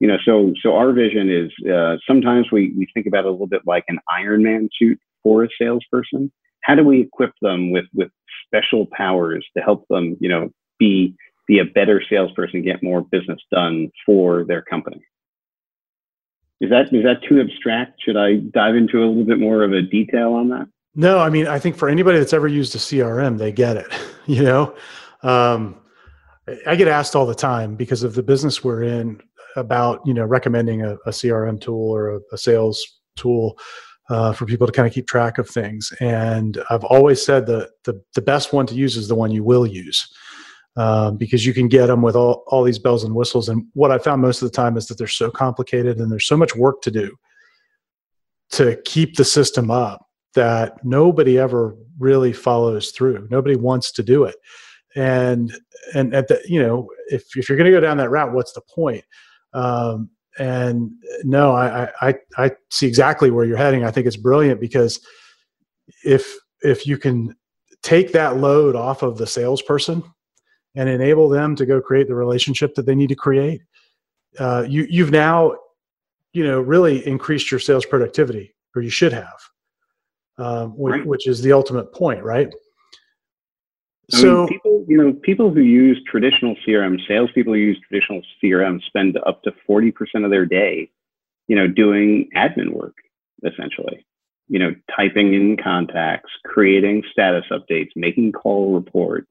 You 0.00 0.08
know, 0.08 0.18
so 0.24 0.52
so 0.62 0.74
our 0.74 0.92
vision 0.92 1.30
is 1.30 1.50
uh, 1.70 1.96
sometimes 2.06 2.50
we 2.50 2.72
we 2.76 2.86
think 2.92 3.06
about 3.06 3.24
it 3.24 3.28
a 3.28 3.30
little 3.30 3.46
bit 3.46 3.62
like 3.66 3.84
an 3.88 3.98
Iron 4.10 4.42
Man 4.42 4.68
suit 4.78 4.98
for 5.22 5.44
a 5.44 5.48
salesperson. 5.60 6.32
How 6.62 6.74
do 6.74 6.84
we 6.84 7.00
equip 7.00 7.32
them 7.40 7.70
with 7.70 7.86
with 7.94 8.10
special 8.46 8.86
powers 8.92 9.46
to 9.56 9.62
help 9.62 9.86
them, 9.88 10.16
you 10.20 10.28
know, 10.28 10.50
be 10.78 11.14
be 11.46 11.58
a 11.58 11.64
better 11.64 12.02
salesperson, 12.08 12.62
get 12.62 12.82
more 12.82 13.02
business 13.02 13.40
done 13.52 13.90
for 14.04 14.44
their 14.44 14.62
company? 14.62 15.02
Is 16.60 16.70
that 16.70 16.92
is 16.92 17.04
that 17.04 17.22
too 17.28 17.40
abstract? 17.40 18.00
Should 18.04 18.16
I 18.16 18.36
dive 18.36 18.76
into 18.76 18.98
a 18.98 19.06
little 19.06 19.24
bit 19.24 19.40
more 19.40 19.62
of 19.62 19.72
a 19.72 19.82
detail 19.82 20.32
on 20.34 20.48
that? 20.50 20.68
No, 20.94 21.18
I 21.18 21.30
mean, 21.30 21.46
I 21.46 21.58
think 21.58 21.76
for 21.76 21.88
anybody 21.88 22.18
that's 22.18 22.34
ever 22.34 22.48
used 22.48 22.74
a 22.74 22.78
CRM, 22.78 23.38
they 23.38 23.52
get 23.52 23.76
it. 23.76 23.86
You 24.24 24.44
know, 24.44 24.76
um, 25.24 25.80
I 26.64 26.76
get 26.76 26.86
asked 26.86 27.16
all 27.16 27.26
the 27.26 27.34
time 27.34 27.74
because 27.74 28.04
of 28.04 28.14
the 28.14 28.22
business 28.22 28.62
we're 28.62 28.84
in 28.84 29.20
about 29.56 30.00
you 30.06 30.14
know 30.14 30.24
recommending 30.24 30.82
a, 30.82 30.94
a 31.06 31.10
CRM 31.10 31.60
tool 31.60 31.90
or 31.90 32.14
a, 32.14 32.20
a, 32.30 32.38
sales 32.38 33.00
tool 33.16 33.58
uh, 34.10 34.32
for 34.32 34.46
people 34.46 34.64
to 34.64 34.72
kind 34.72 34.86
of 34.86 34.94
keep 34.94 35.08
track 35.08 35.38
of 35.38 35.48
things. 35.48 35.92
And 35.98 36.62
I've 36.70 36.84
always 36.84 37.20
said 37.20 37.46
that 37.46 37.70
the, 37.82 38.00
the 38.14 38.22
best 38.22 38.52
one 38.52 38.64
to 38.66 38.76
use 38.76 38.96
is 38.96 39.08
the 39.08 39.16
one 39.16 39.32
you 39.32 39.42
will 39.42 39.66
use. 39.66 40.06
Um, 40.76 41.16
because 41.16 41.44
you 41.44 41.52
can 41.52 41.66
get 41.66 41.88
them 41.88 42.00
with 42.00 42.14
all, 42.14 42.44
all 42.46 42.62
these 42.62 42.78
bells 42.78 43.02
and 43.02 43.12
whistles. 43.12 43.48
And 43.48 43.66
what 43.74 43.90
I 43.90 43.98
found 43.98 44.22
most 44.22 44.40
of 44.40 44.48
the 44.48 44.56
time 44.56 44.76
is 44.76 44.86
that 44.86 44.98
they're 44.98 45.08
so 45.08 45.32
complicated 45.32 45.98
and 45.98 46.12
there's 46.12 46.28
so 46.28 46.36
much 46.36 46.54
work 46.54 46.80
to 46.82 46.92
do 46.92 47.14
to 48.52 48.80
keep 48.84 49.16
the 49.16 49.24
system 49.24 49.68
up 49.70 50.06
that 50.34 50.84
nobody 50.84 51.38
ever 51.38 51.76
really 51.98 52.32
follows 52.32 52.90
through. 52.90 53.28
Nobody 53.30 53.56
wants 53.56 53.92
to 53.92 54.02
do 54.02 54.24
it. 54.24 54.36
And 54.94 55.52
and 55.94 56.14
at 56.14 56.28
the 56.28 56.40
you 56.46 56.62
know 56.62 56.88
if 57.08 57.36
if 57.36 57.48
you're 57.48 57.56
going 57.58 57.70
to 57.70 57.76
go 57.76 57.80
down 57.80 57.96
that 57.98 58.10
route, 58.10 58.32
what's 58.32 58.52
the 58.52 58.60
point? 58.60 59.04
Um, 59.54 60.10
and 60.38 60.90
no, 61.24 61.52
I, 61.52 61.90
I 62.00 62.14
I 62.36 62.50
see 62.70 62.86
exactly 62.86 63.30
where 63.30 63.44
you're 63.44 63.56
heading. 63.56 63.84
I 63.84 63.90
think 63.90 64.06
it's 64.06 64.16
brilliant 64.16 64.60
because 64.60 65.00
if 66.04 66.34
if 66.62 66.86
you 66.86 66.98
can 66.98 67.34
take 67.82 68.12
that 68.12 68.36
load 68.36 68.76
off 68.76 69.02
of 69.02 69.18
the 69.18 69.26
salesperson 69.26 70.02
and 70.74 70.88
enable 70.88 71.28
them 71.28 71.56
to 71.56 71.66
go 71.66 71.80
create 71.80 72.08
the 72.08 72.14
relationship 72.14 72.74
that 72.74 72.86
they 72.86 72.94
need 72.94 73.08
to 73.08 73.14
create, 73.14 73.62
uh, 74.38 74.64
you 74.68 74.86
you've 74.88 75.10
now 75.10 75.54
you 76.32 76.44
know 76.44 76.60
really 76.60 77.06
increased 77.06 77.50
your 77.50 77.60
sales 77.60 77.86
productivity, 77.86 78.54
or 78.74 78.82
you 78.82 78.90
should 78.90 79.12
have 79.12 79.51
um, 80.42 80.70
which, 80.76 80.92
right. 80.92 81.06
which, 81.06 81.26
is 81.26 81.42
the 81.42 81.52
ultimate 81.52 81.92
point, 81.92 82.22
right? 82.22 82.52
I 84.12 84.18
so 84.18 84.38
mean, 84.38 84.48
people, 84.48 84.84
you 84.88 84.96
know, 84.96 85.12
people 85.22 85.52
who 85.52 85.60
use 85.60 86.02
traditional 86.10 86.56
CRM, 86.66 86.98
salespeople 87.06 87.52
who 87.52 87.58
use 87.58 87.80
traditional 87.88 88.22
CRM 88.42 88.82
spend 88.82 89.16
up 89.24 89.42
to 89.42 89.52
forty 89.66 89.92
percent 89.92 90.24
of 90.24 90.30
their 90.30 90.44
day, 90.44 90.90
you 91.46 91.56
know, 91.56 91.68
doing 91.68 92.28
admin 92.36 92.72
work, 92.72 92.96
essentially. 93.44 94.04
You 94.48 94.58
know, 94.58 94.74
typing 94.94 95.32
in 95.32 95.56
contacts, 95.56 96.30
creating 96.44 97.04
status 97.10 97.44
updates, 97.50 97.90
making 97.94 98.32
call 98.32 98.74
reports. 98.74 99.30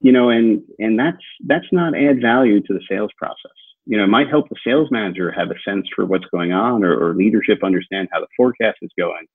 You 0.00 0.10
know, 0.10 0.30
and 0.30 0.62
and 0.78 0.98
that's 0.98 1.22
that's 1.46 1.70
not 1.70 1.96
add 1.96 2.20
value 2.20 2.60
to 2.60 2.74
the 2.74 2.82
sales 2.90 3.12
process. 3.16 3.52
You 3.86 3.96
know, 3.96 4.04
it 4.04 4.08
might 4.08 4.28
help 4.28 4.48
the 4.48 4.56
sales 4.66 4.88
manager 4.90 5.30
have 5.30 5.50
a 5.50 5.60
sense 5.64 5.86
for 5.94 6.04
what's 6.04 6.26
going 6.26 6.52
on, 6.52 6.84
or, 6.84 6.92
or 6.92 7.14
leadership 7.14 7.64
understand 7.64 8.08
how 8.12 8.20
the 8.20 8.28
forecast 8.36 8.78
is 8.82 8.90
going 8.98 9.26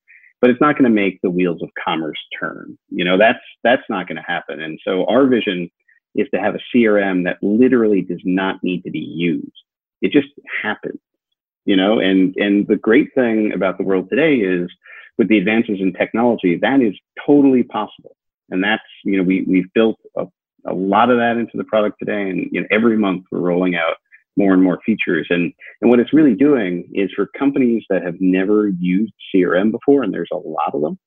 but 0.42 0.50
it's 0.50 0.62
not 0.62 0.74
going 0.78 0.90
to 0.90 0.96
make 0.96 1.20
the 1.22 1.30
wheels 1.30 1.62
of 1.62 1.70
commerce 1.84 2.20
turn. 2.40 2.78
You 2.90 3.06
know, 3.06 3.18
that's 3.18 3.40
that's 3.64 3.84
not 3.90 4.08
going 4.08 4.18
to 4.18 4.22
happen. 4.22 4.62
And 4.62 4.80
so 4.84 5.06
our 5.06 5.26
vision 5.28 5.70
is 6.16 6.28
to 6.34 6.40
have 6.40 6.56
a 6.56 6.60
CRM 6.76 7.24
that 7.26 7.38
literally 7.42 8.02
does 8.02 8.22
not 8.24 8.64
need 8.64 8.84
to 8.84 8.92
be 8.92 9.00
used. 9.00 9.52
It 10.02 10.12
just 10.12 10.30
happens. 10.62 11.00
You 11.66 11.76
know, 11.76 12.00
and 12.00 12.36
and 12.38 12.68
the 12.68 12.78
great 12.78 13.14
thing 13.14 13.52
about 13.54 13.78
the 13.78 13.84
world 13.84 14.10
today 14.10 14.36
is 14.36 14.70
with 15.18 15.28
the 15.28 15.38
advances 15.38 15.80
in 15.80 15.94
technology, 15.94 16.58
that 16.62 16.82
is 16.82 16.94
totally 17.26 17.64
possible. 17.64 18.16
And 18.50 18.64
that's, 18.64 18.84
you 19.04 19.18
know, 19.18 19.24
we 19.24 19.44
we've 19.48 19.72
built 19.74 19.98
a, 20.16 20.28
a 20.66 20.74
lot 20.74 21.10
of 21.10 21.18
that 21.18 21.38
into 21.38 21.58
the 21.58 21.64
product 21.66 21.98
today. 22.00 22.30
And 22.30 22.50
you 22.52 22.62
know, 22.62 22.68
every 22.72 22.98
month 22.98 23.26
we're 23.32 23.40
rolling 23.40 23.76
out 23.76 23.96
more 24.38 24.54
and 24.54 24.64
more 24.64 24.80
features. 24.86 25.28
And, 25.30 25.52
and 25.82 25.90
what 25.90 26.00
it's 26.00 26.14
really 26.14 26.36
doing 26.36 26.90
is 26.94 27.10
for 27.16 27.28
companies 27.38 27.84
that 27.90 28.04
have 28.04 28.16
never 28.20 28.70
used 28.70 29.14
CRM 29.34 29.72
before, 29.72 30.04
and 30.04 30.14
there's 30.14 30.30
a 30.32 30.38
lot 30.38 30.74
of 30.74 30.82
them, 30.82 30.98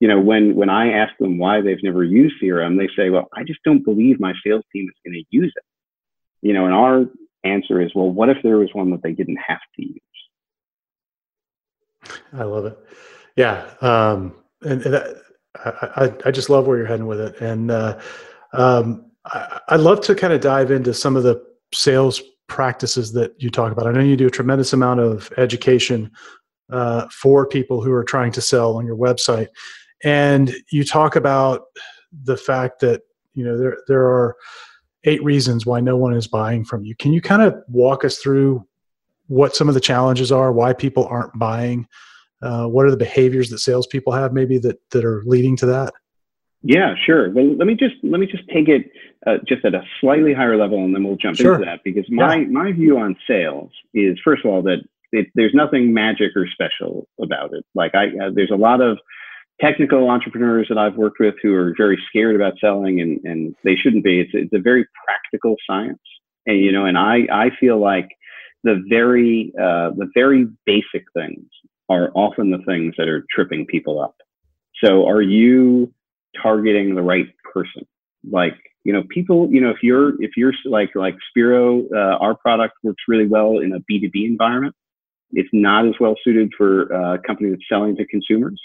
you 0.00 0.08
know, 0.08 0.18
when, 0.18 0.56
when 0.56 0.70
I 0.70 0.92
ask 0.92 1.12
them 1.18 1.38
why 1.38 1.60
they've 1.60 1.82
never 1.82 2.02
used 2.02 2.36
CRM, 2.42 2.78
they 2.78 2.88
say, 2.96 3.10
well, 3.10 3.28
I 3.34 3.44
just 3.44 3.60
don't 3.64 3.84
believe 3.84 4.18
my 4.18 4.32
sales 4.44 4.64
team 4.72 4.88
is 4.88 4.94
going 5.04 5.22
to 5.22 5.24
use 5.36 5.52
it. 5.54 5.64
You 6.40 6.54
know, 6.54 6.64
and 6.64 6.74
our 6.74 7.04
answer 7.44 7.82
is, 7.82 7.92
well, 7.94 8.10
what 8.10 8.30
if 8.30 8.38
there 8.42 8.56
was 8.56 8.70
one 8.72 8.90
that 8.92 9.02
they 9.02 9.12
didn't 9.12 9.38
have 9.46 9.60
to 9.76 9.82
use? 9.82 10.00
I 12.32 12.44
love 12.44 12.64
it. 12.64 12.78
Yeah. 13.36 13.66
Um, 13.82 14.34
and, 14.62 14.82
and 14.82 14.94
I, 14.96 15.70
I, 15.96 16.14
I, 16.26 16.30
just 16.30 16.48
love 16.50 16.66
where 16.66 16.78
you're 16.78 16.86
heading 16.86 17.06
with 17.06 17.20
it. 17.20 17.40
And 17.40 17.70
uh, 17.70 17.98
um, 18.52 19.04
I, 19.26 19.60
I'd 19.68 19.80
love 19.80 20.00
to 20.02 20.14
kind 20.14 20.32
of 20.32 20.40
dive 20.40 20.70
into 20.70 20.94
some 20.94 21.16
of 21.16 21.22
the 21.22 21.44
sales 21.74 22.22
practices 22.50 23.12
that 23.12 23.32
you 23.38 23.48
talk 23.48 23.72
about. 23.72 23.86
I 23.86 23.92
know 23.92 24.00
you 24.00 24.16
do 24.16 24.26
a 24.26 24.30
tremendous 24.30 24.74
amount 24.74 25.00
of 25.00 25.32
education 25.38 26.10
uh, 26.70 27.08
for 27.08 27.46
people 27.46 27.80
who 27.80 27.92
are 27.92 28.04
trying 28.04 28.32
to 28.32 28.40
sell 28.42 28.76
on 28.76 28.84
your 28.84 28.96
website, 28.96 29.46
and 30.04 30.52
you 30.70 30.84
talk 30.84 31.16
about 31.16 31.62
the 32.24 32.36
fact 32.36 32.80
that 32.80 33.02
you 33.34 33.44
know 33.44 33.56
there 33.56 33.78
there 33.88 34.04
are 34.04 34.36
eight 35.04 35.22
reasons 35.24 35.64
why 35.64 35.80
no 35.80 35.96
one 35.96 36.12
is 36.12 36.26
buying 36.26 36.64
from 36.64 36.84
you. 36.84 36.94
Can 36.96 37.12
you 37.12 37.22
kind 37.22 37.40
of 37.40 37.54
walk 37.68 38.04
us 38.04 38.18
through 38.18 38.66
what 39.28 39.56
some 39.56 39.68
of 39.68 39.74
the 39.74 39.80
challenges 39.80 40.30
are, 40.30 40.52
why 40.52 40.74
people 40.74 41.06
aren't 41.06 41.38
buying? 41.38 41.86
Uh, 42.42 42.66
what 42.66 42.84
are 42.84 42.90
the 42.90 42.96
behaviors 42.96 43.48
that 43.50 43.58
salespeople 43.58 44.12
have 44.12 44.32
maybe 44.32 44.58
that 44.58 44.78
that 44.90 45.04
are 45.04 45.22
leading 45.24 45.56
to 45.56 45.66
that? 45.66 45.94
Yeah, 46.62 46.94
sure. 47.06 47.30
Well, 47.30 47.56
let 47.56 47.66
me 47.66 47.74
just 47.74 47.94
let 48.02 48.20
me 48.20 48.26
just 48.26 48.46
take 48.48 48.68
it 48.68 48.90
uh, 49.26 49.38
just 49.46 49.64
at 49.64 49.74
a 49.74 49.82
slightly 50.00 50.34
higher 50.34 50.56
level, 50.56 50.84
and 50.84 50.94
then 50.94 51.04
we'll 51.04 51.16
jump 51.16 51.36
sure. 51.36 51.54
into 51.54 51.64
that 51.64 51.80
because 51.84 52.04
my 52.10 52.36
yeah. 52.36 52.46
my 52.48 52.72
view 52.72 52.98
on 52.98 53.16
sales 53.26 53.70
is 53.94 54.18
first 54.22 54.44
of 54.44 54.50
all 54.50 54.62
that 54.62 54.78
it, 55.12 55.28
there's 55.34 55.54
nothing 55.54 55.94
magic 55.94 56.32
or 56.36 56.46
special 56.46 57.08
about 57.20 57.54
it. 57.54 57.64
Like 57.74 57.94
I, 57.94 58.08
uh, 58.08 58.30
there's 58.34 58.50
a 58.50 58.56
lot 58.56 58.82
of 58.82 58.98
technical 59.60 60.08
entrepreneurs 60.08 60.66
that 60.68 60.78
I've 60.78 60.96
worked 60.96 61.18
with 61.18 61.34
who 61.42 61.54
are 61.54 61.74
very 61.76 62.00
scared 62.08 62.36
about 62.36 62.54
selling, 62.60 63.00
and 63.00 63.20
and 63.24 63.54
they 63.64 63.74
shouldn't 63.74 64.04
be. 64.04 64.20
It's 64.20 64.32
it's 64.34 64.52
a 64.52 64.60
very 64.60 64.86
practical 65.06 65.56
science, 65.66 66.02
and 66.46 66.58
you 66.58 66.72
know, 66.72 66.84
and 66.84 66.98
I 66.98 67.20
I 67.32 67.50
feel 67.58 67.80
like 67.80 68.08
the 68.64 68.84
very 68.88 69.52
uh, 69.58 69.90
the 69.96 70.10
very 70.14 70.46
basic 70.66 71.04
things 71.14 71.46
are 71.88 72.10
often 72.14 72.50
the 72.50 72.62
things 72.66 72.94
that 72.98 73.08
are 73.08 73.24
tripping 73.34 73.66
people 73.66 74.00
up. 74.00 74.16
So, 74.84 75.08
are 75.08 75.22
you 75.22 75.92
targeting 76.42 76.94
the 76.94 77.02
right 77.02 77.26
person. 77.52 77.86
Like, 78.30 78.54
you 78.84 78.92
know, 78.92 79.02
people, 79.08 79.48
you 79.50 79.60
know, 79.60 79.70
if 79.70 79.78
you're, 79.82 80.22
if 80.22 80.32
you're 80.36 80.52
like, 80.64 80.90
like 80.94 81.14
Spiro, 81.30 81.84
uh, 81.94 82.16
our 82.18 82.34
product 82.34 82.74
works 82.82 83.02
really 83.08 83.26
well 83.26 83.58
in 83.58 83.72
a 83.72 83.80
B2B 83.80 84.26
environment. 84.26 84.74
It's 85.32 85.48
not 85.52 85.86
as 85.86 85.94
well 86.00 86.16
suited 86.24 86.50
for 86.56 86.82
a 86.84 87.18
company 87.18 87.50
that's 87.50 87.62
selling 87.68 87.96
to 87.96 88.06
consumers. 88.06 88.60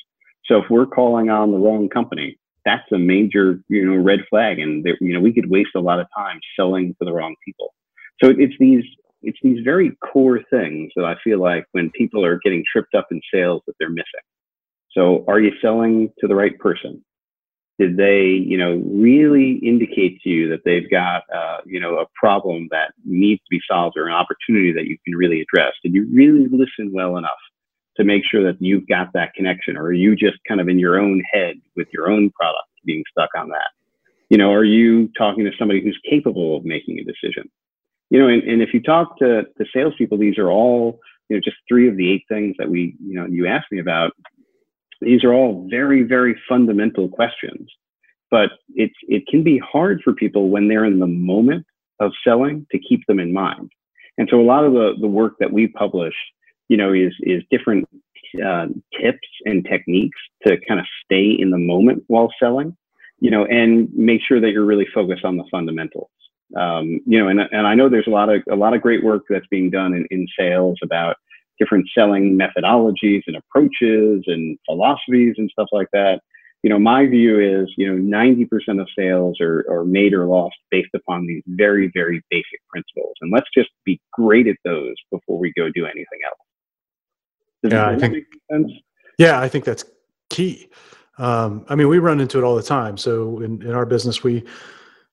So 0.46 0.58
if 0.58 0.66
we're 0.70 0.86
calling 0.86 1.30
on 1.30 1.52
the 1.52 1.58
wrong 1.58 1.90
company, 1.90 2.38
that's 2.66 2.92
a 2.92 2.98
major, 2.98 3.60
you 3.68 3.86
know, 3.86 4.02
red 4.02 4.22
flag. 4.30 4.60
And, 4.60 4.84
there, 4.84 4.98
you 5.00 5.14
know, 5.14 5.20
we 5.20 5.34
could 5.34 5.50
waste 5.50 5.76
a 5.76 5.80
lot 5.80 6.00
of 6.00 6.08
time 6.18 6.40
selling 6.58 6.96
to 7.00 7.06
the 7.06 7.14
wrong 7.14 7.36
people. 7.46 7.74
So 8.24 8.30
it's 8.30 8.56
these, 8.60 8.84
it's 9.22 9.38
these 9.44 9.64
very 9.64 9.96
core 10.12 10.40
things 10.50 10.92
that 10.96 11.06
I 11.06 11.16
feel 11.24 11.40
like 11.40 11.66
when 11.74 11.92
people 11.92 12.26
are 12.26 12.40
getting 12.44 12.64
tripped 12.72 12.96
up 12.96 13.08
in 13.12 13.22
sales 13.34 13.62
that 13.68 13.74
they're 13.80 13.90
missing. 13.90 14.06
So 14.92 15.26
are 15.28 15.40
you 15.40 15.52
selling 15.62 16.10
to 16.20 16.28
the 16.28 16.36
right 16.36 16.58
person? 16.58 17.04
Did 17.78 17.98
they 17.98 18.24
you 18.24 18.58
know 18.58 18.82
really 18.86 19.60
indicate 19.64 20.22
to 20.22 20.30
you 20.30 20.50
that 20.50 20.64
they've 20.64 20.90
got 20.90 21.24
uh, 21.34 21.58
you 21.66 21.80
know 21.80 22.00
a 22.00 22.06
problem 22.16 22.68
that 22.72 22.94
needs 23.04 23.42
to 23.42 23.50
be 23.50 23.60
solved 23.70 23.98
or 23.98 24.08
an 24.08 24.14
opportunity 24.14 24.72
that 24.74 24.86
you 24.86 24.98
can 25.06 25.16
really 25.16 25.42
address? 25.42 25.74
Did 25.84 25.94
you 25.94 26.08
really 26.14 26.48
listen 26.50 26.92
well 26.94 27.18
enough 27.18 27.32
to 27.98 28.04
make 28.04 28.24
sure 28.30 28.44
that 28.44 28.62
you've 28.62 28.88
got 28.88 29.14
that 29.14 29.34
connection 29.34 29.78
or 29.78 29.86
are 29.86 29.94
you 29.94 30.16
just 30.16 30.38
kind 30.48 30.60
of 30.60 30.68
in 30.68 30.80
your 30.80 31.00
own 31.00 31.22
head 31.32 31.56
with 31.76 31.88
your 31.94 32.10
own 32.10 32.30
product 32.32 32.68
being 32.86 33.04
stuck 33.12 33.30
on 33.38 33.50
that? 33.50 33.70
You 34.30 34.38
know 34.38 34.52
are 34.52 34.66
you 34.66 35.10
talking 35.18 35.46
to 35.46 35.52
somebody 35.58 35.82
who's 35.82 36.00
capable 36.10 36.58
of 36.58 36.66
making 36.66 37.00
a 37.00 37.04
decision? 37.04 37.50
You 38.10 38.20
know 38.20 38.28
and, 38.28 38.44
and 38.44 38.62
if 38.62 38.74
you 38.74 38.82
talk 38.82 39.18
to, 39.20 39.44
to 39.44 39.66
salespeople 39.74 40.18
these 40.18 40.38
are 40.38 40.50
all 40.50 41.00
you 41.30 41.36
know 41.36 41.42
just 41.44 41.58
three 41.68 41.90
of 41.90 41.98
the 41.98 42.12
eight 42.12 42.24
things 42.30 42.56
that 42.58 42.70
we 42.70 42.96
you 43.04 43.16
know 43.16 43.26
you 43.26 43.48
asked 43.48 43.72
me 43.72 43.80
about 43.80 44.12
these 45.02 45.24
are 45.24 45.34
all 45.34 45.68
very, 45.70 46.04
very 46.04 46.40
fundamental 46.48 47.10
questions, 47.10 47.70
but 48.32 48.50
it's, 48.76 48.96
it 49.08 49.24
can 49.28 49.44
be 49.44 49.60
hard 49.60 50.02
for 50.04 50.14
people 50.14 50.50
when 50.50 50.68
they're 50.68 50.86
in 50.86 51.00
the 51.00 51.08
moment 51.08 51.66
of 52.00 52.12
selling 52.26 52.66
to 52.72 52.80
keep 52.80 53.06
them 53.08 53.20
in 53.20 53.34
mind. 53.34 53.72
And 54.18 54.28
so 54.32 54.40
a 54.40 54.44
lot 54.44 54.64
of 54.64 54.74
the, 54.74 54.94
the 55.00 55.08
work 55.08 55.34
that 55.40 55.52
we 55.52 55.68
publish, 55.68 56.14
you 56.70 56.78
know, 56.78 56.94
is, 56.94 57.14
is 57.22 57.44
different 57.52 57.88
uh, 58.46 58.68
tips 59.00 59.28
and 59.46 59.66
techniques 59.66 60.18
to 60.46 60.58
kind 60.68 60.80
of 60.80 60.86
stay 61.04 61.36
in 61.38 61.52
the 61.52 61.58
moment 61.58 62.04
while 62.08 62.32
selling, 62.40 62.76
you 63.20 63.32
know, 63.32 63.46
and 63.46 63.90
make 63.94 64.22
sure 64.22 64.42
that 64.42 64.52
you're 64.52 64.66
really 64.66 64.88
focused 64.94 65.26
on 65.26 65.38
the 65.38 65.46
fundamentals. 65.52 66.10
Um, 66.58 67.00
you 67.06 67.20
know, 67.20 67.28
and, 67.28 67.40
and 67.40 67.68
I 67.68 67.76
know 67.76 67.90
there's 67.90 68.08
a 68.08 68.12
lot 68.12 68.30
of, 68.30 68.42
a 68.52 68.56
lot 68.56 68.74
of 68.74 68.82
great 68.82 69.04
work 69.04 69.24
that's 69.30 69.48
being 69.48 69.70
done 69.70 69.94
in, 69.94 70.06
in 70.12 70.28
sales 70.38 70.78
about 70.84 71.18
different 71.60 71.88
selling 71.98 72.38
methodologies 72.38 73.22
and 73.28 73.36
approaches 73.36 74.24
and 74.28 74.58
philosophies 74.66 75.36
and 75.38 75.50
stuff 75.52 75.68
like 75.72 75.88
that. 75.94 76.20
You 76.64 76.70
know, 76.70 76.80
my 76.80 77.06
view 77.06 77.40
is, 77.40 77.72
you 77.78 77.88
know, 77.88 78.18
90% 78.18 78.82
of 78.82 78.88
sales 78.98 79.38
are, 79.40 79.66
are 79.70 79.86
made 79.86 80.14
or 80.14 80.26
lost 80.26 80.56
based 80.72 80.90
upon 80.96 81.28
these 81.28 81.44
very, 81.46 81.92
very 81.94 82.24
basic 82.32 82.60
principles. 82.70 83.14
And 83.22 83.32
let's 83.32 83.48
just 83.56 83.70
be 83.86 84.02
great 84.14 84.48
at 84.48 84.56
those 84.66 84.96
before 85.12 85.38
we 85.38 85.54
go 85.56 85.70
do 85.70 85.86
anything 85.86 86.20
else. 86.26 86.40
Does 87.64 87.74
yeah, 87.74 87.88
I 87.88 87.96
think, 87.98 88.26
yeah, 89.20 89.40
I 89.40 89.48
think 89.48 89.64
that's 89.64 89.86
key. 90.30 90.70
Um, 91.18 91.66
I 91.70 91.76
mean, 91.76 91.88
we 91.88 92.00
run 92.00 92.20
into 92.20 92.40
it 92.40 92.44
all 92.44 92.56
the 92.56 92.64
time. 92.64 92.98
So 92.98 93.40
in, 93.42 93.62
in 93.62 93.72
our 93.72 93.86
business, 93.86 94.24
we, 94.24 94.44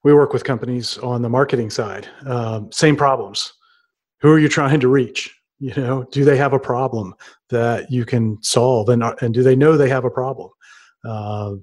we 0.03 0.15
work 0.15 0.33
with 0.33 0.45
companies 0.45 0.99
on 0.99 1.23
the 1.23 1.29
marketing 1.29 1.71
side. 1.71 2.09
Um, 2.27 2.73
same 2.73 2.97
problems. 2.97 3.53
Who 4.21 4.31
are 4.33 4.39
you 4.39 4.49
trying 4.49 4.81
to 4.81 4.89
reach? 4.89 5.35
You 5.63 5.75
know, 5.77 6.03
do 6.11 6.25
they 6.25 6.37
have 6.39 6.55
a 6.55 6.59
problem 6.59 7.15
that 7.51 7.89
you 7.89 8.05
can 8.05 8.43
solve, 8.43 8.89
and 8.89 9.05
and 9.21 9.33
do 9.33 9.45
they 9.45 9.55
know 9.55 9.77
they 9.77 9.89
have 9.89 10.05
a 10.05 10.11
problem? 10.11 10.51
Uh, 11.05 11.55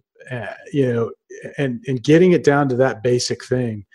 you 0.72 0.94
know, 0.94 1.12
and 1.58 1.84
and 1.86 2.02
getting 2.02 2.32
it 2.32 2.46
down 2.46 2.70
to 2.70 2.78
that 2.78 3.04
basic 3.04 3.44
thing 3.44 3.86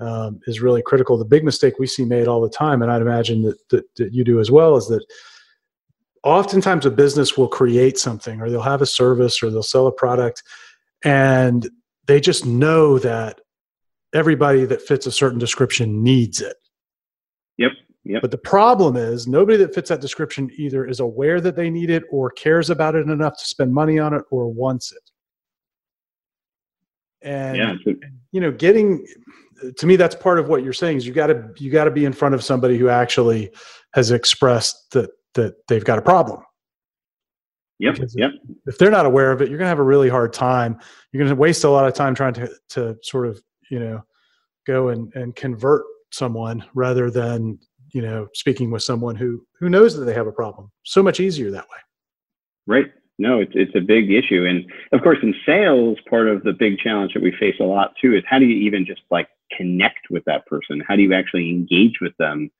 um, 0.00 0.40
is 0.46 0.62
really 0.62 0.80
critical. 0.80 1.18
The 1.18 1.26
big 1.26 1.44
mistake 1.44 1.78
we 1.78 1.86
see 1.86 2.06
made 2.06 2.26
all 2.26 2.40
the 2.40 2.48
time, 2.48 2.80
and 2.80 2.90
I'd 2.90 3.02
imagine 3.02 3.42
that, 3.42 3.68
that, 3.68 3.84
that 3.96 4.14
you 4.14 4.24
do 4.24 4.40
as 4.40 4.50
well, 4.50 4.78
is 4.78 4.88
that 4.88 5.04
oftentimes 6.24 6.86
a 6.86 6.90
business 6.90 7.36
will 7.36 7.48
create 7.48 7.98
something, 7.98 8.40
or 8.40 8.48
they'll 8.48 8.62
have 8.62 8.80
a 8.80 8.86
service, 8.86 9.42
or 9.42 9.50
they'll 9.50 9.62
sell 9.62 9.86
a 9.88 9.92
product, 9.92 10.42
and 11.04 11.68
they 12.06 12.18
just 12.18 12.46
know 12.46 12.98
that 12.98 13.42
everybody 14.14 14.64
that 14.64 14.80
fits 14.80 15.06
a 15.06 15.12
certain 15.12 15.38
description 15.38 16.02
needs 16.02 16.40
it. 16.40 16.56
Yep. 18.04 18.22
But 18.22 18.30
the 18.30 18.38
problem 18.38 18.96
is 18.96 19.26
nobody 19.26 19.58
that 19.58 19.74
fits 19.74 19.90
that 19.90 20.00
description 20.00 20.50
either 20.56 20.86
is 20.86 21.00
aware 21.00 21.40
that 21.40 21.54
they 21.54 21.68
need 21.68 21.90
it 21.90 22.04
or 22.10 22.30
cares 22.30 22.70
about 22.70 22.94
it 22.94 23.08
enough 23.08 23.36
to 23.38 23.44
spend 23.44 23.74
money 23.74 23.98
on 23.98 24.14
it 24.14 24.22
or 24.30 24.48
wants 24.48 24.92
it. 24.92 25.10
And 27.22 27.56
yeah, 27.56 27.74
you 28.32 28.40
know, 28.40 28.50
getting 28.50 29.06
to 29.76 29.86
me 29.86 29.96
that's 29.96 30.14
part 30.14 30.38
of 30.38 30.48
what 30.48 30.64
you're 30.64 30.72
saying 30.72 30.96
is 30.96 31.06
you 31.06 31.12
got 31.12 31.26
to 31.26 31.50
you 31.58 31.70
got 31.70 31.84
to 31.84 31.90
be 31.90 32.06
in 32.06 32.14
front 32.14 32.34
of 32.34 32.42
somebody 32.42 32.78
who 32.78 32.88
actually 32.88 33.50
has 33.92 34.10
expressed 34.10 34.90
that 34.92 35.10
that 35.34 35.54
they've 35.68 35.84
got 35.84 35.98
a 35.98 36.02
problem. 36.02 36.42
Yep. 37.78 37.98
yep. 38.14 38.32
If, 38.48 38.74
if 38.74 38.78
they're 38.78 38.90
not 38.90 39.06
aware 39.06 39.32
of 39.32 39.40
it, 39.40 39.48
you're 39.48 39.56
going 39.56 39.66
to 39.66 39.70
have 39.70 39.78
a 39.78 39.82
really 39.82 40.08
hard 40.08 40.34
time. 40.34 40.78
You're 41.12 41.22
going 41.22 41.34
to 41.34 41.40
waste 41.40 41.64
a 41.64 41.70
lot 41.70 41.86
of 41.86 41.94
time 41.94 42.14
trying 42.14 42.34
to 42.34 42.50
to 42.70 42.96
sort 43.02 43.26
of 43.26 43.42
you 43.70 43.78
know 43.78 44.02
go 44.66 44.88
and 44.88 45.14
and 45.14 45.36
convert 45.36 45.84
someone 46.10 46.64
rather 46.74 47.10
than 47.10 47.58
you 47.92 48.02
know 48.02 48.28
speaking 48.34 48.70
with 48.70 48.82
someone 48.82 49.16
who 49.16 49.44
who 49.58 49.68
knows 49.68 49.96
that 49.96 50.04
they 50.04 50.14
have 50.14 50.26
a 50.26 50.32
problem. 50.32 50.70
So 50.84 51.02
much 51.02 51.20
easier 51.20 51.50
that 51.50 51.64
way. 51.68 51.78
Right. 52.66 52.92
No 53.18 53.40
it's, 53.40 53.52
it's 53.54 53.74
a 53.74 53.80
big 53.80 54.10
issue. 54.10 54.46
And 54.46 54.70
of 54.92 55.02
course 55.02 55.18
in 55.22 55.34
sales 55.44 55.98
part 56.08 56.28
of 56.28 56.42
the 56.42 56.52
big 56.52 56.78
challenge 56.78 57.14
that 57.14 57.22
we 57.22 57.32
face 57.38 57.56
a 57.60 57.64
lot 57.64 57.92
too 58.00 58.14
is 58.14 58.22
how 58.26 58.38
do 58.38 58.46
you 58.46 58.56
even 58.66 58.86
just 58.86 59.02
like 59.10 59.28
connect 59.56 60.10
with 60.10 60.24
that 60.26 60.46
person? 60.46 60.82
How 60.86 60.96
do 60.96 61.02
you 61.02 61.14
actually 61.14 61.50
engage 61.50 62.00
with 62.00 62.16
them 62.18 62.50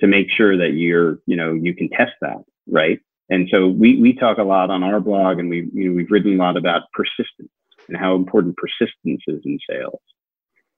to 0.00 0.06
make 0.06 0.30
sure 0.30 0.56
that 0.56 0.72
you're 0.74 1.18
you 1.26 1.36
know 1.36 1.52
you 1.54 1.74
can 1.74 1.88
test 1.90 2.12
that 2.20 2.42
right? 2.68 3.00
And 3.28 3.48
so 3.52 3.66
we 3.66 4.00
we 4.00 4.12
talk 4.12 4.38
a 4.38 4.44
lot 4.44 4.70
on 4.70 4.82
our 4.82 5.00
blog 5.00 5.38
and 5.38 5.48
we 5.48 5.68
you 5.72 5.88
know 5.88 5.96
we've 5.96 6.10
written 6.10 6.34
a 6.34 6.42
lot 6.42 6.56
about 6.56 6.82
persistence 6.92 7.50
and 7.88 7.96
how 7.96 8.14
important 8.14 8.56
persistence 8.56 9.22
is 9.26 9.42
in 9.44 9.58
sales 9.68 10.00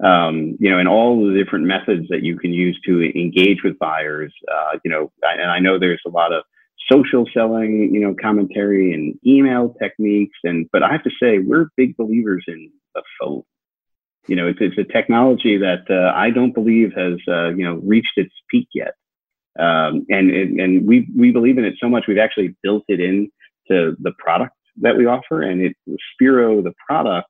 um, 0.03 0.57
you 0.61 0.71
know, 0.71 0.79
and 0.79 0.89
all 0.89 1.27
the 1.27 1.37
different 1.37 1.65
methods 1.65 2.07
that 2.09 2.23
you 2.23 2.39
can 2.39 2.53
use 2.53 2.79
to 2.87 3.03
engage 3.19 3.63
with 3.65 3.79
buyers. 3.79 4.33
Uh, 4.51 4.79
you 4.85 4.91
know, 4.91 5.11
and 5.23 5.51
I 5.51 5.59
know 5.59 5.79
there's 5.79 6.03
a 6.07 6.11
lot 6.11 6.33
of 6.33 6.45
social 6.91 7.27
selling, 7.35 7.91
you 7.93 8.01
know, 8.01 8.15
commentary 8.21 8.93
and 8.93 9.19
email 9.27 9.75
techniques. 9.81 10.39
And 10.45 10.67
but 10.73 10.83
I 10.83 10.93
have 10.93 11.03
to 11.05 11.11
say, 11.21 11.39
we're 11.39 11.67
big 11.77 11.97
believers 11.97 12.45
in 12.47 12.71
the 12.95 13.03
phone. 13.21 13.43
You 14.27 14.37
know, 14.37 14.47
it's, 14.47 14.59
it's 14.61 14.79
a 14.79 14.93
technology 14.93 15.57
that 15.59 15.85
uh, 15.91 16.17
I 16.17 16.31
don't 16.31 16.53
believe 16.53 16.93
has 16.95 17.19
uh, 17.27 17.49
you 17.49 17.65
know 17.65 17.81
reached 17.85 18.17
its 18.17 18.35
peak 18.51 18.69
yet. 18.75 18.95
Um, 19.59 20.07
and 20.09 20.31
and 20.31 20.87
we 20.87 21.09
we 21.17 21.33
believe 21.33 21.59
in 21.59 21.65
it 21.65 21.75
so 21.81 21.89
much 21.89 22.05
we've 22.07 22.19
actually 22.19 22.55
built 22.63 22.85
it 22.89 23.01
in 23.01 23.31
to 23.69 23.97
the 23.99 24.13
product 24.19 24.55
that 24.81 24.97
we 24.97 25.07
offer, 25.07 25.43
and 25.43 25.61
it 25.61 25.77
Spiro 26.13 26.63
the 26.63 26.75
product 26.87 27.29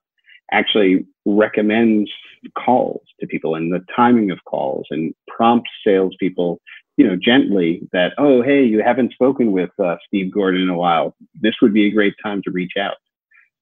actually 0.52 1.06
recommends 1.24 2.10
calls 2.56 3.02
to 3.20 3.26
people 3.26 3.54
and 3.54 3.72
the 3.72 3.84
timing 3.94 4.30
of 4.30 4.38
calls 4.44 4.86
and 4.90 5.14
prompts 5.26 5.70
salespeople, 5.86 6.60
you 6.96 7.06
know, 7.06 7.16
gently 7.16 7.82
that, 7.92 8.12
oh, 8.18 8.42
hey, 8.42 8.64
you 8.64 8.82
haven't 8.82 9.12
spoken 9.12 9.52
with 9.52 9.70
uh, 9.82 9.96
Steve 10.06 10.32
Gordon 10.32 10.62
in 10.62 10.68
a 10.68 10.76
while. 10.76 11.14
This 11.40 11.54
would 11.60 11.74
be 11.74 11.86
a 11.86 11.90
great 11.90 12.14
time 12.22 12.42
to 12.44 12.50
reach 12.50 12.72
out. 12.78 12.96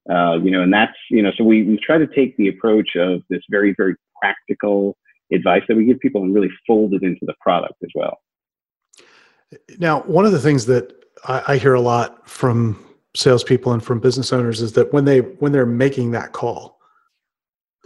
Uh, 0.09 0.37
you 0.37 0.51
know, 0.51 0.63
and 0.63 0.73
that's, 0.73 0.97
you 1.11 1.21
know, 1.21 1.33
so 1.37 1.43
we, 1.43 1.65
we 1.65 1.79
try 1.79 1.99
to 1.99 2.07
take 2.07 2.37
the 2.37 2.49
approach 2.49 2.95
of 2.97 3.23
this 3.29 3.43
very, 3.51 3.75
very 3.77 3.97
practical 4.21 4.97
advice 5.33 5.63
that 5.67 5.77
we 5.77 5.85
give 5.85 5.99
people 5.99 6.23
and 6.23 6.33
really 6.33 6.51
fold 6.67 6.95
it 6.95 7.03
into 7.03 7.23
the 7.23 7.35
product 7.41 7.75
as 7.83 7.91
well. 7.95 8.19
Now, 9.79 10.03
one 10.03 10.25
of 10.25 10.33
the 10.33 10.39
things 10.39 10.67
that 10.67 10.93
I, 11.25 11.43
I 11.49 11.57
hear 11.57 11.75
a 11.75 11.81
lot 11.81 12.29
from 12.29 12.85
salespeople 13.15 13.73
and 13.73 13.83
from 13.83 13.99
business 13.99 14.33
owners 14.33 14.61
is 14.61 14.73
that 14.75 14.93
when 14.93 15.07
they 15.07 15.21
when 15.21 15.53
they're 15.53 15.67
making 15.67 16.11
that 16.13 16.33
call, 16.33 16.76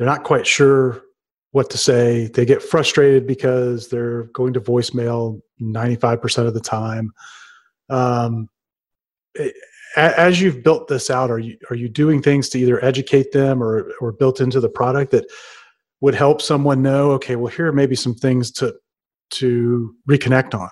they're 0.01 0.09
not 0.09 0.25
quite 0.25 0.47
sure 0.47 1.03
what 1.51 1.69
to 1.69 1.77
say. 1.77 2.29
They 2.29 2.47
get 2.47 2.63
frustrated 2.63 3.27
because 3.27 3.89
they're 3.89 4.23
going 4.33 4.55
to 4.55 4.61
voicemail 4.61 5.43
95% 5.61 6.47
of 6.47 6.55
the 6.55 6.61
time. 6.61 7.13
Um, 7.91 8.49
as 9.99 10.41
you've 10.41 10.63
built 10.63 10.89
this 10.89 11.11
out, 11.11 11.31
are 11.31 11.39
you 11.39 11.59
are 11.69 11.77
you 11.77 11.91
doing 11.91 12.23
things 12.23 12.49
to 12.49 12.59
either 12.59 12.83
educate 12.83 13.33
them 13.33 13.63
or 13.63 13.93
or 14.01 14.13
built 14.13 14.41
into 14.41 14.59
the 14.59 14.71
product 14.71 15.11
that 15.11 15.27
would 16.01 16.15
help 16.15 16.41
someone 16.41 16.81
know? 16.81 17.11
Okay, 17.11 17.37
well, 17.37 17.53
here 17.53 17.67
are 17.67 17.73
maybe 17.73 17.95
some 17.95 18.15
things 18.15 18.51
to 18.53 18.75
to 19.33 19.95
reconnect 20.09 20.59
on. 20.59 20.71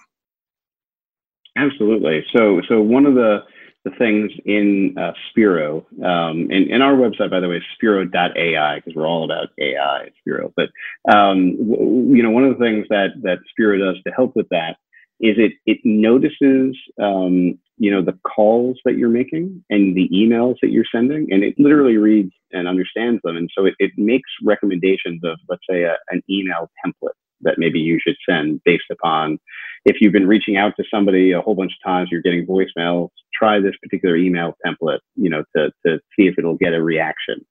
Absolutely. 1.54 2.24
So 2.34 2.62
so 2.66 2.80
one 2.80 3.04
of 3.04 3.14
the 3.14 3.40
the 3.88 3.96
things 3.96 4.32
in 4.44 4.96
uh, 4.98 5.12
Spiro. 5.30 5.86
Um, 6.04 6.48
and, 6.50 6.70
and 6.70 6.82
our 6.82 6.94
website, 6.94 7.30
by 7.30 7.40
the 7.40 7.48
way, 7.48 7.56
is 7.56 7.62
spiro.ai 7.74 8.76
because 8.76 8.94
we're 8.94 9.06
all 9.06 9.24
about 9.24 9.48
AI 9.58 10.04
at 10.06 10.12
Spiro. 10.20 10.52
But, 10.56 10.70
um, 11.12 11.56
w- 11.56 12.16
you 12.16 12.22
know, 12.22 12.30
one 12.30 12.44
of 12.44 12.58
the 12.58 12.64
things 12.64 12.86
that, 12.90 13.10
that 13.22 13.38
Spiro 13.50 13.78
does 13.78 14.02
to 14.04 14.12
help 14.12 14.34
with 14.36 14.48
that 14.50 14.76
is 15.20 15.36
it, 15.38 15.52
it 15.66 15.78
notices, 15.84 16.76
um, 17.02 17.58
you 17.78 17.90
know, 17.90 18.02
the 18.02 18.18
calls 18.36 18.78
that 18.84 18.96
you're 18.96 19.08
making 19.08 19.64
and 19.70 19.96
the 19.96 20.08
emails 20.12 20.56
that 20.62 20.70
you're 20.70 20.84
sending, 20.92 21.28
and 21.32 21.42
it 21.42 21.54
literally 21.58 21.96
reads 21.96 22.32
and 22.52 22.68
understands 22.68 23.20
them. 23.24 23.36
And 23.36 23.50
so 23.56 23.66
it, 23.66 23.74
it 23.78 23.92
makes 23.96 24.30
recommendations 24.44 25.20
of, 25.24 25.38
let's 25.48 25.62
say, 25.68 25.82
a, 25.82 25.96
an 26.10 26.22
email 26.30 26.70
template 26.84 27.16
that 27.42 27.58
maybe 27.58 27.78
you 27.78 27.98
should 28.02 28.16
send 28.28 28.60
based 28.64 28.90
upon 28.90 29.38
if 29.84 29.96
you've 30.00 30.12
been 30.12 30.26
reaching 30.26 30.56
out 30.56 30.74
to 30.76 30.84
somebody 30.92 31.32
a 31.32 31.40
whole 31.40 31.54
bunch 31.54 31.72
of 31.72 31.88
times, 31.88 32.08
you're 32.10 32.22
getting 32.22 32.46
voicemails, 32.46 33.08
try 33.34 33.60
this 33.60 33.74
particular 33.82 34.16
email 34.16 34.54
template, 34.66 34.98
you 35.16 35.30
know, 35.30 35.44
to, 35.56 35.70
to 35.86 35.98
see 36.16 36.26
if 36.26 36.34
it'll 36.38 36.56
get 36.56 36.74
a 36.74 36.82
reaction. 36.82 37.44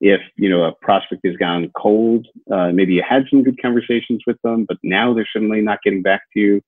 If, 0.00 0.20
you 0.36 0.48
know, 0.48 0.64
a 0.64 0.72
prospect 0.72 1.24
has 1.24 1.36
gone 1.36 1.70
cold, 1.76 2.26
uh, 2.52 2.72
maybe 2.72 2.94
you 2.94 3.04
had 3.08 3.24
some 3.30 3.44
good 3.44 3.60
conversations 3.62 4.22
with 4.26 4.36
them, 4.42 4.64
but 4.66 4.78
now 4.82 5.14
they're 5.14 5.28
suddenly 5.32 5.60
not 5.60 5.78
getting 5.84 6.02
back 6.02 6.22
to 6.34 6.40
you. 6.40 6.60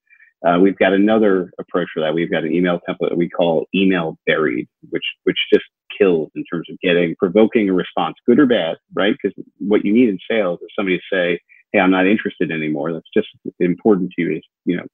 Uh, 0.46 0.58
we've 0.60 0.78
got 0.78 0.92
another 0.92 1.50
approach 1.58 1.88
for 1.92 2.00
that. 2.00 2.14
We've 2.14 2.30
got 2.30 2.44
an 2.44 2.52
email 2.52 2.78
template 2.88 3.08
that 3.08 3.16
we 3.16 3.28
call 3.28 3.66
email 3.74 4.18
buried, 4.26 4.68
which, 4.90 5.04
which 5.24 5.38
just 5.52 5.64
kills 5.98 6.30
in 6.36 6.44
terms 6.44 6.68
of 6.70 6.78
getting, 6.80 7.16
provoking 7.18 7.68
a 7.68 7.72
response, 7.72 8.14
good 8.26 8.38
or 8.38 8.46
bad, 8.46 8.76
right? 8.94 9.16
Because 9.20 9.36
what 9.58 9.84
you 9.84 9.92
need 9.92 10.10
in 10.10 10.18
sales 10.30 10.60
is 10.62 10.68
somebody 10.76 10.98
to 10.98 11.02
say, 11.10 11.40
hey, 11.72 11.80
I'm 11.80 11.90
not 11.90 12.06
interested 12.06 12.52
anymore. 12.52 12.92
That's 12.92 13.08
just 13.12 13.28
important 13.58 14.12
to 14.16 14.22
you 14.22 14.36
is, 14.36 14.42
you 14.64 14.76
know, 14.76 14.84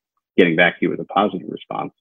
getting 0.40 0.56
back 0.56 0.78
to 0.78 0.86
you 0.86 0.90
with 0.90 1.00
a 1.00 1.04
positive 1.04 1.46
response. 1.50 1.92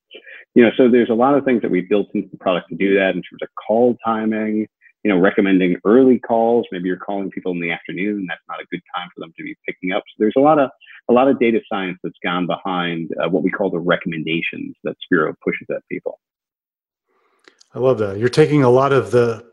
You 0.55 0.63
know, 0.63 0.69
so 0.77 0.89
there's 0.89 1.09
a 1.09 1.13
lot 1.13 1.35
of 1.35 1.43
things 1.43 1.61
that 1.61 1.71
we 1.71 1.81
built 1.81 2.07
into 2.13 2.29
the 2.31 2.37
product 2.37 2.69
to 2.69 2.75
do 2.75 2.95
that 2.95 3.09
in 3.09 3.21
terms 3.21 3.41
of 3.41 3.49
call 3.67 3.97
timing, 4.03 4.65
you 5.03 5.11
know, 5.11 5.19
recommending 5.19 5.75
early 5.85 6.19
calls. 6.19 6.65
Maybe 6.71 6.87
you're 6.87 6.97
calling 6.97 7.29
people 7.31 7.51
in 7.51 7.59
the 7.59 7.71
afternoon. 7.71 8.19
And 8.19 8.29
that's 8.29 8.41
not 8.47 8.59
a 8.59 8.65
good 8.71 8.81
time 8.95 9.09
for 9.13 9.19
them 9.19 9.33
to 9.37 9.43
be 9.43 9.55
picking 9.67 9.91
up. 9.91 10.03
So 10.07 10.15
there's 10.19 10.33
a 10.37 10.41
lot 10.41 10.57
of 10.57 10.69
a 11.09 11.13
lot 11.13 11.27
of 11.27 11.39
data 11.39 11.59
science 11.71 11.97
that's 12.03 12.17
gone 12.23 12.47
behind 12.47 13.11
uh, 13.21 13.29
what 13.29 13.43
we 13.43 13.49
call 13.49 13.69
the 13.69 13.79
recommendations 13.79 14.75
that 14.83 14.95
Spiro 15.03 15.35
pushes 15.43 15.67
at 15.69 15.81
people. 15.91 16.19
I 17.73 17.79
love 17.79 17.97
that. 17.99 18.17
You're 18.17 18.29
taking 18.29 18.63
a 18.63 18.69
lot 18.69 18.93
of 18.93 19.11
the 19.11 19.45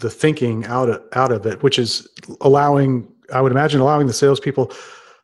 the 0.00 0.10
thinking 0.10 0.64
out 0.66 0.88
of 0.88 1.02
out 1.14 1.32
of 1.32 1.46
it, 1.46 1.62
which 1.62 1.78
is 1.78 2.06
allowing 2.40 3.10
I 3.32 3.40
would 3.40 3.52
imagine 3.52 3.80
allowing 3.80 4.06
the 4.06 4.12
salespeople 4.12 4.72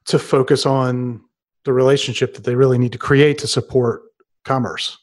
to 0.06 0.18
focus 0.18 0.66
on 0.66 1.22
the 1.64 1.72
relationship 1.72 2.34
that 2.34 2.44
they 2.44 2.54
really 2.54 2.78
need 2.78 2.92
to 2.92 2.98
create 2.98 3.38
to 3.38 3.46
support 3.46 4.02
commerce. 4.44 4.98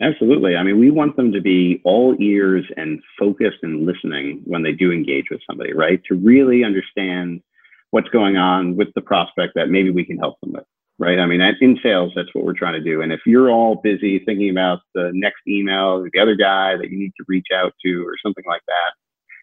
Absolutely. 0.00 0.56
I 0.56 0.62
mean, 0.62 0.78
we 0.78 0.90
want 0.90 1.16
them 1.16 1.32
to 1.32 1.40
be 1.40 1.80
all 1.84 2.16
ears 2.18 2.64
and 2.76 3.00
focused 3.18 3.58
and 3.62 3.86
listening 3.86 4.40
when 4.44 4.62
they 4.62 4.72
do 4.72 4.90
engage 4.90 5.26
with 5.30 5.40
somebody, 5.48 5.74
right? 5.74 6.00
To 6.08 6.14
really 6.16 6.64
understand 6.64 7.42
what's 7.90 8.08
going 8.08 8.36
on 8.36 8.74
with 8.74 8.88
the 8.94 9.02
prospect 9.02 9.52
that 9.54 9.68
maybe 9.68 9.90
we 9.90 10.04
can 10.04 10.16
help 10.16 10.40
them 10.40 10.52
with, 10.52 10.64
right? 10.98 11.18
I 11.18 11.26
mean, 11.26 11.40
in 11.40 11.78
sales, 11.82 12.12
that's 12.16 12.34
what 12.34 12.44
we're 12.44 12.54
trying 12.54 12.72
to 12.72 12.80
do. 12.80 13.02
And 13.02 13.12
if 13.12 13.20
you're 13.26 13.50
all 13.50 13.76
busy 13.76 14.18
thinking 14.20 14.50
about 14.50 14.80
the 14.94 15.10
next 15.14 15.42
email, 15.46 16.02
the 16.10 16.20
other 16.20 16.34
guy 16.34 16.76
that 16.76 16.90
you 16.90 16.98
need 16.98 17.12
to 17.18 17.24
reach 17.28 17.48
out 17.54 17.74
to, 17.84 18.02
or 18.04 18.14
something 18.24 18.44
like 18.46 18.62
that, 18.66 18.92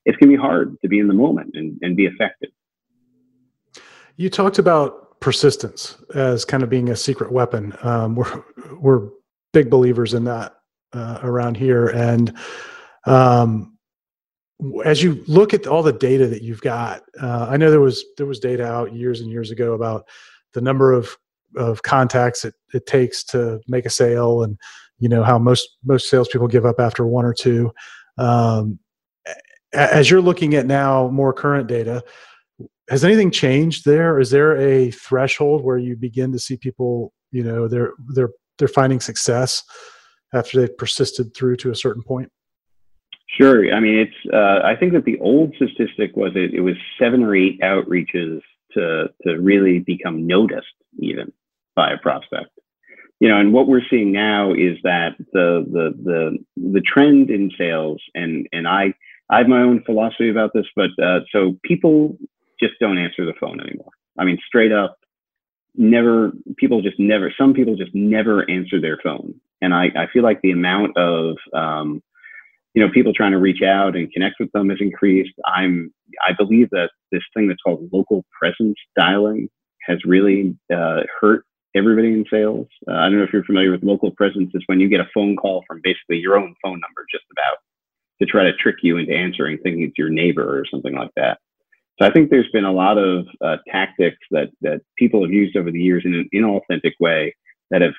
it's 0.05 0.17
going 0.17 0.31
to 0.31 0.37
be 0.37 0.41
hard 0.41 0.75
to 0.81 0.87
be 0.87 0.97
in 0.97 1.07
the 1.07 1.13
moment 1.13 1.51
and, 1.53 1.77
and 1.83 1.95
be 1.95 2.07
effective. 2.07 2.49
You 4.15 4.29
talked 4.31 4.57
about 4.57 5.08
persistence 5.21 5.97
as 6.15 6.45
kind 6.45 6.63
of 6.63 6.69
being 6.69 6.89
a 6.89 6.95
secret 6.95 7.31
weapon. 7.31 7.75
Um, 7.81 8.15
we're 8.15 8.43
we're 8.79 9.09
big 9.53 9.69
believers 9.69 10.13
in 10.13 10.23
that 10.25 10.55
uh, 10.93 11.19
around 11.23 11.57
here, 11.57 11.87
and 11.87 12.35
um, 13.05 13.77
as 14.83 15.01
you 15.01 15.23
look 15.27 15.53
at 15.53 15.67
all 15.67 15.83
the 15.83 15.93
data 15.93 16.27
that 16.27 16.41
you've 16.41 16.61
got, 16.61 17.03
uh, 17.21 17.47
I 17.49 17.57
know 17.57 17.71
there 17.71 17.79
was 17.79 18.03
there 18.17 18.25
was 18.25 18.39
data 18.39 18.65
out 18.65 18.93
years 18.93 19.21
and 19.21 19.29
years 19.29 19.51
ago 19.51 19.73
about 19.73 20.05
the 20.53 20.61
number 20.61 20.91
of 20.91 21.15
of 21.55 21.81
contacts 21.83 22.45
it, 22.45 22.53
it 22.73 22.85
takes 22.85 23.23
to 23.23 23.59
make 23.67 23.85
a 23.85 23.89
sale 23.89 24.43
and 24.43 24.57
you 24.99 25.09
know 25.09 25.23
how 25.23 25.39
most 25.39 25.77
most 25.83 26.09
salespeople 26.09 26.47
give 26.47 26.65
up 26.65 26.79
after 26.79 27.07
one 27.07 27.25
or 27.25 27.33
two 27.33 27.71
um, 28.19 28.77
as 29.73 30.09
you're 30.11 30.21
looking 30.21 30.53
at 30.53 30.67
now 30.67 31.07
more 31.09 31.33
current 31.33 31.67
data 31.67 32.03
has 32.89 33.03
anything 33.03 33.31
changed 33.31 33.85
there 33.85 34.19
is 34.19 34.31
there 34.31 34.57
a 34.57 34.91
threshold 34.91 35.63
where 35.63 35.77
you 35.77 35.95
begin 35.95 36.31
to 36.31 36.39
see 36.39 36.57
people 36.57 37.13
you 37.31 37.43
know 37.43 37.67
they're 37.67 37.93
they're 38.13 38.31
they're 38.57 38.67
finding 38.67 38.99
success 38.99 39.63
after 40.33 40.59
they've 40.59 40.77
persisted 40.77 41.33
through 41.35 41.55
to 41.55 41.71
a 41.71 41.75
certain 41.75 42.03
point 42.03 42.31
Sure. 43.37 43.73
I 43.73 43.79
mean, 43.79 43.99
it's. 43.99 44.33
Uh, 44.33 44.65
I 44.65 44.75
think 44.75 44.93
that 44.93 45.05
the 45.05 45.19
old 45.19 45.53
statistic 45.55 46.15
was 46.15 46.31
it, 46.35 46.53
it 46.53 46.61
was 46.61 46.75
seven 46.99 47.23
or 47.23 47.35
eight 47.35 47.59
outreaches 47.61 48.41
to 48.73 49.07
to 49.25 49.39
really 49.39 49.79
become 49.79 50.25
noticed, 50.25 50.67
even 50.99 51.31
by 51.75 51.91
a 51.91 51.97
prospect. 51.97 52.49
You 53.19 53.29
know, 53.29 53.37
and 53.37 53.53
what 53.53 53.67
we're 53.67 53.85
seeing 53.89 54.11
now 54.11 54.53
is 54.53 54.77
that 54.83 55.15
the 55.33 55.63
the 55.71 55.93
the 56.03 56.37
the 56.71 56.81
trend 56.81 57.29
in 57.29 57.51
sales, 57.57 58.01
and 58.15 58.47
and 58.51 58.67
I 58.67 58.93
I 59.29 59.39
have 59.39 59.47
my 59.47 59.61
own 59.61 59.83
philosophy 59.83 60.29
about 60.29 60.51
this, 60.53 60.65
but 60.75 60.89
uh, 61.01 61.19
so 61.31 61.55
people 61.63 62.17
just 62.61 62.73
don't 62.79 62.97
answer 62.97 63.25
the 63.25 63.33
phone 63.39 63.59
anymore. 63.59 63.91
I 64.17 64.25
mean, 64.25 64.37
straight 64.45 64.71
up, 64.71 64.97
never. 65.75 66.31
People 66.57 66.81
just 66.81 66.99
never. 66.99 67.33
Some 67.37 67.53
people 67.53 67.75
just 67.75 67.93
never 67.93 68.49
answer 68.49 68.81
their 68.81 68.97
phone, 69.03 69.35
and 69.61 69.73
I 69.73 69.85
I 69.95 70.07
feel 70.11 70.23
like 70.23 70.41
the 70.41 70.51
amount 70.51 70.97
of 70.97 71.37
um, 71.53 72.01
you 72.73 72.85
know, 72.85 72.91
people 72.93 73.13
trying 73.13 73.31
to 73.31 73.39
reach 73.39 73.61
out 73.61 73.95
and 73.95 74.11
connect 74.11 74.35
with 74.39 74.51
them 74.51 74.69
has 74.69 74.77
increased. 74.79 75.33
I'm, 75.45 75.93
I 76.25 76.33
believe 76.37 76.69
that 76.71 76.89
this 77.11 77.23
thing 77.33 77.47
that's 77.47 77.61
called 77.61 77.89
local 77.91 78.23
presence 78.39 78.77
dialing 78.97 79.49
has 79.87 79.97
really 80.05 80.55
uh, 80.73 81.01
hurt 81.19 81.45
everybody 81.75 82.09
in 82.09 82.25
sales. 82.31 82.67
Uh, 82.87 82.93
I 82.93 83.03
don't 83.09 83.17
know 83.17 83.23
if 83.23 83.33
you're 83.33 83.43
familiar 83.43 83.71
with 83.71 83.83
local 83.83 84.11
presence. 84.11 84.51
Is 84.53 84.63
when 84.67 84.79
you 84.79 84.87
get 84.87 84.99
a 84.99 85.09
phone 85.13 85.35
call 85.35 85.63
from 85.67 85.81
basically 85.83 86.17
your 86.17 86.37
own 86.37 86.55
phone 86.63 86.79
number, 86.79 87.05
just 87.11 87.25
about 87.31 87.57
to 88.21 88.27
try 88.27 88.43
to 88.43 88.53
trick 88.53 88.77
you 88.83 88.97
into 88.97 89.13
answering, 89.13 89.57
thinking 89.57 89.83
it's 89.83 89.97
your 89.97 90.09
neighbor 90.09 90.59
or 90.59 90.65
something 90.69 90.95
like 90.95 91.11
that. 91.15 91.39
So 91.99 92.07
I 92.07 92.11
think 92.11 92.29
there's 92.29 92.49
been 92.51 92.65
a 92.65 92.71
lot 92.71 92.97
of 92.97 93.25
uh, 93.41 93.57
tactics 93.69 94.17
that 94.31 94.49
that 94.61 94.81
people 94.97 95.23
have 95.23 95.33
used 95.33 95.57
over 95.57 95.71
the 95.71 95.81
years 95.81 96.03
in 96.05 96.13
an 96.13 96.29
inauthentic 96.33 96.93
way 96.99 97.35
that 97.71 97.81
have 97.81 97.93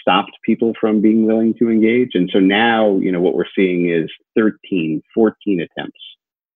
stopped 0.00 0.32
people 0.44 0.72
from 0.80 1.00
being 1.00 1.26
willing 1.26 1.54
to 1.58 1.70
engage. 1.70 2.10
And 2.14 2.30
so 2.32 2.38
now, 2.38 2.96
you 2.98 3.10
know, 3.10 3.20
what 3.20 3.34
we're 3.34 3.44
seeing 3.56 3.90
is 3.90 4.08
13, 4.36 5.02
14 5.12 5.60
attempts, 5.60 5.98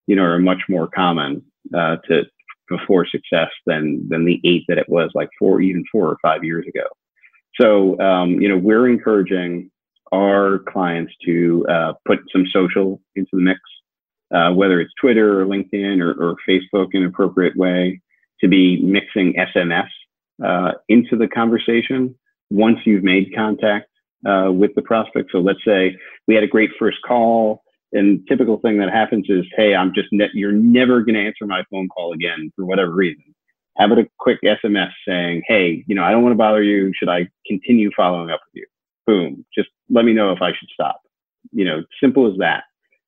you 0.07 0.15
know, 0.15 0.23
are 0.23 0.39
much 0.39 0.61
more 0.69 0.87
common 0.87 1.43
uh, 1.75 1.97
to 2.07 2.23
before 2.69 3.05
success 3.05 3.49
than 3.65 4.07
than 4.09 4.25
the 4.25 4.39
eight 4.45 4.63
that 4.67 4.77
it 4.77 4.87
was 4.87 5.09
like 5.13 5.29
four, 5.37 5.61
even 5.61 5.83
four 5.91 6.07
or 6.07 6.17
five 6.21 6.43
years 6.43 6.65
ago. 6.67 6.87
So, 7.59 7.99
um, 7.99 8.39
you 8.39 8.47
know, 8.47 8.57
we're 8.57 8.87
encouraging 8.87 9.69
our 10.13 10.59
clients 10.71 11.13
to 11.25 11.65
uh, 11.69 11.93
put 12.05 12.19
some 12.31 12.45
social 12.53 13.01
into 13.15 13.29
the 13.33 13.41
mix, 13.41 13.59
uh, 14.33 14.51
whether 14.51 14.79
it's 14.79 14.93
Twitter 14.99 15.41
or 15.41 15.45
LinkedIn 15.45 16.01
or, 16.01 16.11
or, 16.11 16.35
Facebook 16.47 16.89
in 16.93 17.03
an 17.03 17.09
appropriate 17.09 17.55
way, 17.55 18.01
to 18.39 18.47
be 18.47 18.81
mixing 18.81 19.33
SMS 19.33 19.89
uh, 20.43 20.71
into 20.89 21.15
the 21.15 21.27
conversation 21.27 22.15
once 22.49 22.79
you've 22.85 23.03
made 23.03 23.33
contact 23.35 23.87
uh, 24.25 24.51
with 24.51 24.71
the 24.75 24.81
prospect. 24.81 25.29
So 25.31 25.39
let's 25.39 25.63
say 25.65 25.95
we 26.27 26.35
had 26.35 26.43
a 26.43 26.47
great 26.47 26.71
first 26.79 26.97
call, 27.07 27.63
and 27.93 28.25
typical 28.27 28.57
thing 28.57 28.77
that 28.79 28.89
happens 28.89 29.25
is, 29.29 29.45
hey, 29.55 29.75
I'm 29.75 29.93
just 29.93 30.07
ne- 30.11 30.29
you're 30.33 30.51
never 30.51 31.01
going 31.01 31.15
to 31.15 31.25
answer 31.25 31.45
my 31.45 31.63
phone 31.69 31.89
call 31.89 32.13
again 32.13 32.51
for 32.55 32.65
whatever 32.65 32.91
reason. 32.91 33.23
Have 33.77 33.91
it 33.91 33.99
a 33.99 34.07
quick 34.19 34.39
SMS 34.43 34.91
saying, 35.07 35.43
hey, 35.47 35.83
you 35.87 35.95
know, 35.95 36.03
I 36.03 36.11
don't 36.11 36.23
want 36.23 36.33
to 36.33 36.37
bother 36.37 36.63
you. 36.63 36.91
Should 36.95 37.09
I 37.09 37.27
continue 37.47 37.89
following 37.95 38.29
up 38.29 38.41
with 38.47 38.61
you? 38.61 38.67
Boom. 39.07 39.45
Just 39.53 39.69
let 39.89 40.05
me 40.05 40.13
know 40.13 40.31
if 40.31 40.41
I 40.41 40.49
should 40.49 40.69
stop. 40.73 41.01
You 41.51 41.65
know, 41.65 41.83
simple 42.01 42.31
as 42.31 42.37
that. 42.39 42.63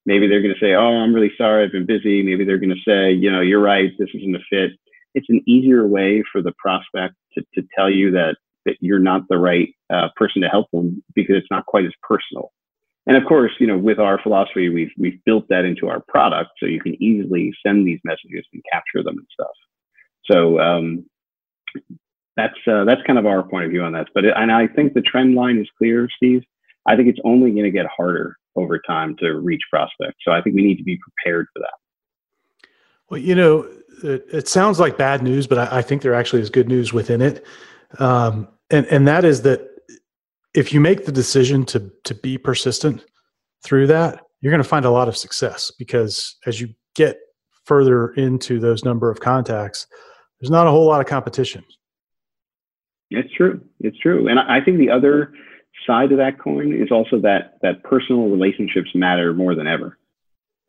Maybe 0.05 0.27
they're 0.27 0.41
going 0.41 0.53
to 0.53 0.59
say, 0.59 0.73
oh, 0.73 0.99
I'm 1.01 1.13
really 1.13 1.31
sorry. 1.37 1.63
I've 1.63 1.71
been 1.71 1.85
busy. 1.85 2.21
Maybe 2.23 2.43
they're 2.43 2.57
going 2.59 2.75
to 2.75 2.83
say, 2.87 3.11
you 3.11 3.31
know, 3.31 3.41
you're 3.41 3.61
right. 3.61 3.91
This 3.97 4.09
isn't 4.13 4.35
a 4.35 4.39
fit. 4.49 4.71
It's 5.15 5.29
an 5.29 5.41
easier 5.47 5.87
way 5.87 6.23
for 6.31 6.41
the 6.41 6.53
prospect 6.57 7.15
to, 7.35 7.43
to 7.55 7.67
tell 7.75 7.89
you 7.89 8.11
that 8.11 8.35
that 8.65 8.77
you're 8.79 8.99
not 8.99 9.23
the 9.29 9.37
right 9.37 9.69
uh, 9.93 10.07
person 10.15 10.41
to 10.41 10.47
help 10.47 10.67
them 10.71 11.03
because 11.15 11.35
it's 11.35 11.51
not 11.51 11.65
quite 11.65 11.85
as 11.85 11.91
personal. 12.01 12.51
And 13.05 13.17
of 13.17 13.23
course, 13.27 13.51
you 13.59 13.67
know, 13.67 13.77
with 13.77 13.99
our 13.99 14.21
philosophy, 14.21 14.69
we've 14.69 14.91
we've 14.97 15.19
built 15.25 15.45
that 15.49 15.65
into 15.65 15.89
our 15.89 16.01
product, 16.07 16.51
so 16.59 16.65
you 16.65 16.79
can 16.79 17.01
easily 17.03 17.51
send 17.65 17.85
these 17.85 17.99
messages 18.05 18.45
and 18.53 18.63
capture 18.71 19.03
them 19.03 19.17
and 19.17 19.27
stuff. 19.33 19.51
So 20.31 20.59
um, 20.59 21.05
that's 22.37 22.57
uh, 22.65 22.85
that's 22.85 23.01
kind 23.05 23.19
of 23.19 23.25
our 23.25 23.43
point 23.43 23.65
of 23.65 23.71
view 23.71 23.83
on 23.83 23.91
that. 23.93 24.07
But 24.13 24.25
it, 24.25 24.33
and 24.35 24.51
I 24.51 24.67
think 24.67 24.93
the 24.93 25.01
trend 25.01 25.35
line 25.35 25.57
is 25.59 25.67
clear, 25.77 26.07
Steve. 26.15 26.43
I 26.85 26.95
think 26.95 27.07
it's 27.07 27.19
only 27.23 27.51
going 27.51 27.63
to 27.63 27.71
get 27.71 27.85
harder 27.85 28.37
over 28.55 28.79
time 28.79 29.15
to 29.17 29.33
reach 29.39 29.61
prospects. 29.69 30.17
So 30.25 30.31
I 30.31 30.41
think 30.41 30.55
we 30.55 30.63
need 30.63 30.77
to 30.77 30.83
be 30.83 30.97
prepared 30.97 31.47
for 31.53 31.59
that. 31.59 32.69
Well, 33.09 33.19
you 33.19 33.35
know, 33.35 33.67
it, 34.03 34.25
it 34.31 34.47
sounds 34.47 34.79
like 34.79 34.97
bad 34.97 35.21
news, 35.23 35.47
but 35.47 35.57
I, 35.57 35.77
I, 35.77 35.81
think 35.81 36.01
there 36.01 36.13
actually 36.13 36.41
is 36.41 36.49
good 36.49 36.67
news 36.67 36.93
within 36.93 37.21
it. 37.21 37.45
Um, 37.99 38.47
and 38.69 38.85
and 38.87 39.07
that 39.07 39.23
is 39.23 39.43
that 39.43 39.69
if 40.53 40.73
you 40.73 40.79
make 40.79 41.05
the 41.05 41.11
decision 41.11 41.65
to 41.65 41.91
to 42.03 42.15
be 42.15 42.37
persistent 42.37 43.03
through 43.63 43.87
that, 43.87 44.21
you're 44.41 44.51
going 44.51 44.63
to 44.63 44.67
find 44.67 44.85
a 44.85 44.89
lot 44.89 45.07
of 45.07 45.15
success 45.15 45.71
because 45.77 46.35
as 46.45 46.59
you 46.59 46.73
get 46.95 47.17
further 47.65 48.09
into 48.13 48.59
those 48.59 48.83
number 48.83 49.09
of 49.09 49.19
contacts, 49.19 49.87
there's 50.39 50.51
not 50.51 50.67
a 50.67 50.71
whole 50.71 50.85
lot 50.85 50.99
of 50.99 51.07
competition. 51.07 51.63
It's 53.09 53.31
true. 53.33 53.61
It's 53.79 53.97
true. 53.99 54.27
And 54.27 54.39
I 54.39 54.59
think 54.59 54.79
the 54.79 54.89
other 54.89 55.33
side 55.85 56.11
of 56.11 56.17
that 56.17 56.39
coin 56.39 56.73
is 56.73 56.91
also 56.91 57.19
that 57.21 57.57
that 57.61 57.83
personal 57.83 58.29
relationships 58.29 58.89
matter 58.93 59.33
more 59.33 59.55
than 59.55 59.67
ever. 59.67 59.97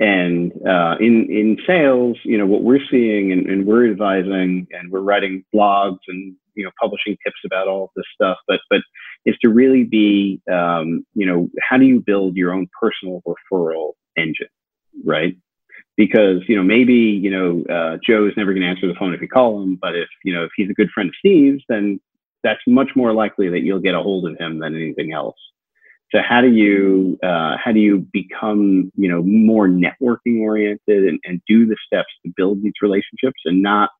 And 0.01 0.53
uh, 0.67 0.97
in 1.01 1.31
in 1.31 1.59
sales, 1.67 2.19
you 2.25 2.37
know, 2.37 2.47
what 2.47 2.63
we're 2.63 2.85
seeing 2.91 3.33
and, 3.33 3.47
and 3.47 3.67
we're 3.67 3.91
advising 3.91 4.67
and 4.73 4.91
we're 4.91 5.01
writing 5.01 5.45
blogs 5.55 6.01
and 6.09 6.37
you 6.55 6.65
know 6.65 6.71
publishing 6.81 7.17
tips 7.25 7.41
about 7.45 7.69
all 7.69 7.91
this 7.97 8.05
stuff 8.15 8.39
but 8.47 8.61
but 8.71 8.81
is 9.27 9.37
to 9.43 9.51
really 9.51 9.85
be 9.85 10.41
um, 10.51 11.05
you 11.15 11.27
know 11.27 11.49
how 11.69 11.77
do 11.77 11.85
you 11.85 12.01
build 12.01 12.37
your 12.37 12.53
own 12.53 12.69
personal 12.81 13.23
referral 13.27 13.93
engine 14.17 14.49
right 15.05 15.37
because 15.97 16.43
you 16.49 16.57
know 16.57 16.63
maybe 16.63 16.95
you 16.95 17.31
know 17.31 17.65
uh, 17.75 17.99
joe 18.07 18.27
is 18.27 18.33
never 18.37 18.53
going 18.53 18.63
to 18.63 18.69
answer 18.69 18.87
the 18.87 18.95
phone 18.99 19.15
if 19.15 19.21
you 19.21 19.29
call 19.29 19.63
him 19.63 19.77
but 19.81 19.95
if 19.95 20.09
you 20.25 20.33
know 20.33 20.45
if 20.45 20.51
he's 20.57 20.71
a 20.71 20.75
good 20.75 20.91
friend 20.91 21.09
of 21.09 21.15
steve's 21.19 21.63
then 21.69 22.01
that's 22.45 22.61
much 22.67 22.91
more 22.95 23.13
likely 23.13 23.49
that 23.49 23.61
you'll 23.61 23.81
get 23.81 23.95
a 23.95 24.03
hold 24.03 24.29
of 24.29 24.37
him 24.39 24.61
than 24.61 24.77
anything 24.77 25.13
else 25.13 25.37
so 26.13 26.21
how 26.27 26.41
do 26.41 26.53
you 26.53 27.19
uh, 27.25 27.57
how 27.63 27.73
do 27.73 27.81
you 27.81 28.07
become 28.13 28.93
you 28.95 29.11
know 29.11 29.23
more 29.23 29.67
networking 29.67 30.41
oriented 30.41 31.05
and, 31.09 31.19
and 31.25 31.41
do 31.49 31.67
the 31.67 31.77
steps 31.87 32.13
to 32.25 32.33
build 32.37 32.63
these 32.63 32.75
relationships 32.83 33.41
and 33.45 33.63
not 33.63 33.91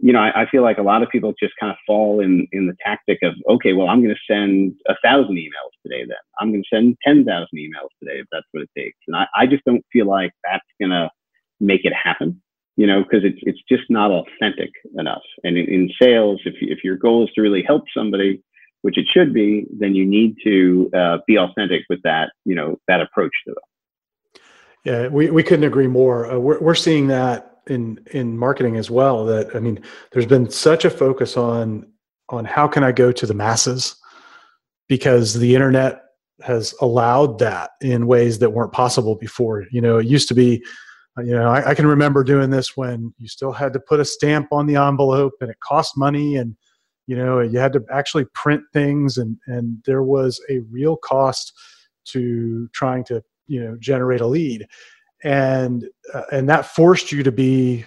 you 0.00 0.12
know, 0.12 0.18
I, 0.18 0.42
I, 0.42 0.50
feel 0.50 0.62
like 0.62 0.78
a 0.78 0.82
lot 0.82 1.02
of 1.02 1.08
people 1.08 1.32
just 1.40 1.54
kind 1.58 1.70
of 1.70 1.78
fall 1.86 2.20
in 2.20 2.46
in 2.52 2.66
the 2.66 2.76
tactic 2.84 3.18
of, 3.22 3.32
okay, 3.48 3.72
well, 3.72 3.88
I'm 3.88 4.02
going 4.02 4.14
to 4.14 4.32
send 4.32 4.74
a 4.88 4.94
thousand 5.02 5.36
emails 5.36 5.72
today. 5.82 6.04
Then 6.06 6.16
I'm 6.40 6.50
going 6.50 6.62
to 6.62 6.76
send 6.76 6.96
ten 7.06 7.24
thousand 7.24 7.56
emails 7.56 7.88
today 8.02 8.18
if 8.20 8.26
that's 8.32 8.46
what 8.50 8.64
it 8.64 8.70
takes. 8.76 8.98
And 9.06 9.16
I, 9.16 9.26
I 9.36 9.46
just 9.46 9.64
don't 9.64 9.84
feel 9.92 10.06
like 10.06 10.32
that's 10.44 10.64
going 10.80 10.90
to 10.90 11.08
make 11.60 11.84
it 11.84 11.92
happen. 11.94 12.42
You 12.76 12.86
know, 12.86 13.02
because 13.04 13.24
it's 13.24 13.38
it's 13.42 13.60
just 13.68 13.84
not 13.88 14.10
authentic 14.10 14.70
enough. 14.98 15.22
And 15.44 15.56
in, 15.56 15.66
in 15.66 15.90
sales, 16.00 16.40
if 16.44 16.54
if 16.60 16.82
your 16.82 16.96
goal 16.96 17.24
is 17.24 17.30
to 17.34 17.42
really 17.42 17.62
help 17.62 17.84
somebody, 17.96 18.42
which 18.82 18.98
it 18.98 19.06
should 19.12 19.32
be, 19.32 19.66
then 19.78 19.94
you 19.94 20.04
need 20.04 20.36
to 20.44 20.90
uh, 20.96 21.18
be 21.26 21.38
authentic 21.38 21.82
with 21.88 22.02
that. 22.02 22.32
You 22.44 22.56
know, 22.56 22.80
that 22.88 23.00
approach 23.00 23.32
to 23.46 23.54
them. 23.54 24.42
Yeah, 24.84 25.08
we, 25.08 25.30
we 25.30 25.42
couldn't 25.42 25.64
agree 25.64 25.86
more. 25.86 26.30
Uh, 26.30 26.38
we're, 26.38 26.60
we're 26.60 26.74
seeing 26.74 27.06
that 27.06 27.54
in 27.66 27.98
in 28.12 28.36
marketing 28.36 28.76
as 28.76 28.90
well 28.90 29.24
that 29.24 29.54
i 29.54 29.58
mean 29.58 29.80
there's 30.12 30.26
been 30.26 30.50
such 30.50 30.84
a 30.84 30.90
focus 30.90 31.36
on 31.36 31.86
on 32.28 32.44
how 32.44 32.68
can 32.68 32.84
i 32.84 32.92
go 32.92 33.10
to 33.10 33.26
the 33.26 33.34
masses 33.34 33.96
because 34.88 35.34
the 35.34 35.54
internet 35.54 36.02
has 36.42 36.74
allowed 36.80 37.38
that 37.38 37.70
in 37.80 38.06
ways 38.06 38.38
that 38.38 38.50
weren't 38.50 38.72
possible 38.72 39.14
before 39.14 39.64
you 39.70 39.80
know 39.80 39.98
it 39.98 40.06
used 40.06 40.28
to 40.28 40.34
be 40.34 40.62
you 41.18 41.32
know 41.32 41.48
I, 41.48 41.70
I, 41.70 41.74
can 41.74 41.86
remember 41.86 42.24
doing 42.24 42.50
this 42.50 42.76
when 42.76 43.14
you 43.18 43.28
still 43.28 43.52
had 43.52 43.72
to 43.74 43.80
put 43.80 44.00
a 44.00 44.04
stamp 44.04 44.48
on 44.50 44.66
the 44.66 44.76
envelope 44.76 45.34
and 45.40 45.50
it 45.50 45.60
cost 45.60 45.96
money 45.96 46.36
and 46.36 46.56
you 47.06 47.14
know 47.16 47.40
you 47.40 47.58
had 47.58 47.72
to 47.74 47.84
actually 47.90 48.24
print 48.34 48.62
things 48.72 49.16
and 49.16 49.36
and 49.46 49.78
there 49.84 50.02
was 50.02 50.40
a 50.50 50.58
real 50.70 50.96
cost 50.96 51.52
to 52.04 52.68
trying 52.72 53.04
to 53.04 53.22
you 53.46 53.62
know 53.62 53.76
generate 53.78 54.20
a 54.20 54.26
lead. 54.26 54.66
And 55.22 55.86
uh, 56.12 56.24
and 56.32 56.48
that 56.48 56.66
forced 56.66 57.12
you 57.12 57.22
to 57.22 57.32
be 57.32 57.84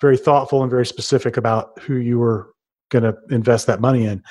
very 0.00 0.16
thoughtful 0.16 0.62
and 0.62 0.70
very 0.70 0.86
specific 0.86 1.36
about 1.36 1.78
who 1.80 1.96
you 1.96 2.18
were 2.18 2.52
going 2.90 3.04
to 3.04 3.16
invest 3.30 3.66
that 3.66 3.80
money 3.80 4.06
in. 4.06 4.22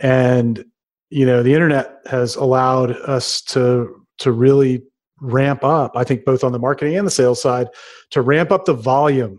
And 0.00 0.64
you 1.10 1.26
know 1.26 1.42
the 1.42 1.54
internet 1.54 1.98
has 2.06 2.36
allowed 2.36 2.92
us 2.92 3.42
to 3.42 4.06
to 4.18 4.32
really 4.32 4.82
ramp 5.20 5.64
up 5.64 5.92
i 5.96 6.04
think 6.04 6.24
both 6.24 6.44
on 6.44 6.52
the 6.52 6.58
marketing 6.58 6.96
and 6.96 7.06
the 7.06 7.10
sales 7.10 7.40
side 7.40 7.68
to 8.10 8.20
ramp 8.20 8.50
up 8.50 8.64
the 8.64 8.74
volume 8.74 9.38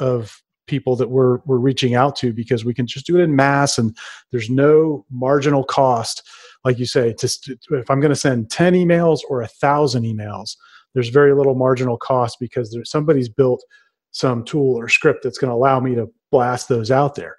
of 0.00 0.42
people 0.66 0.94
that 0.96 1.08
we're 1.08 1.38
we're 1.46 1.58
reaching 1.58 1.94
out 1.94 2.14
to 2.14 2.32
because 2.32 2.64
we 2.64 2.74
can 2.74 2.86
just 2.86 3.06
do 3.06 3.18
it 3.18 3.22
in 3.22 3.34
mass 3.34 3.78
and 3.78 3.96
there's 4.30 4.50
no 4.50 5.04
marginal 5.10 5.64
cost. 5.64 6.22
Like 6.62 6.78
you 6.78 6.84
say 6.84 7.14
to, 7.14 7.58
if 7.70 7.90
i'm 7.90 8.00
going 8.00 8.10
to 8.10 8.16
send 8.16 8.50
10 8.50 8.74
emails 8.74 9.20
or 9.30 9.40
a 9.40 9.48
thousand 9.48 10.04
emails 10.04 10.56
there's 10.94 11.08
very 11.08 11.34
little 11.34 11.54
marginal 11.54 11.96
cost 11.96 12.38
because 12.40 12.70
there's 12.70 12.90
somebody's 12.90 13.28
built 13.28 13.64
some 14.10 14.44
tool 14.44 14.76
or 14.76 14.88
script 14.88 15.22
that's 15.22 15.38
going 15.38 15.50
to 15.50 15.54
allow 15.54 15.80
me 15.80 15.94
to 15.94 16.10
blast 16.30 16.68
those 16.68 16.90
out 16.90 17.14
there. 17.14 17.36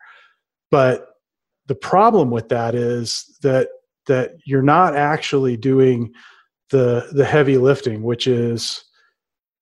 But 0.71 1.07
the 1.67 1.75
problem 1.75 2.31
with 2.31 2.49
that 2.49 2.75
is 2.75 3.37
that 3.41 3.69
that 4.07 4.31
you're 4.45 4.61
not 4.61 4.95
actually 4.95 5.57
doing 5.57 6.13
the 6.69 7.07
the 7.11 7.25
heavy 7.25 7.57
lifting 7.57 8.01
which 8.03 8.27
is 8.27 8.83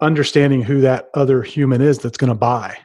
understanding 0.01 0.61
who 0.61 0.81
that 0.81 1.09
other 1.13 1.41
human 1.41 1.81
is 1.81 1.99
that's 1.99 2.17
going 2.17 2.29
to 2.29 2.35
buy 2.35 2.77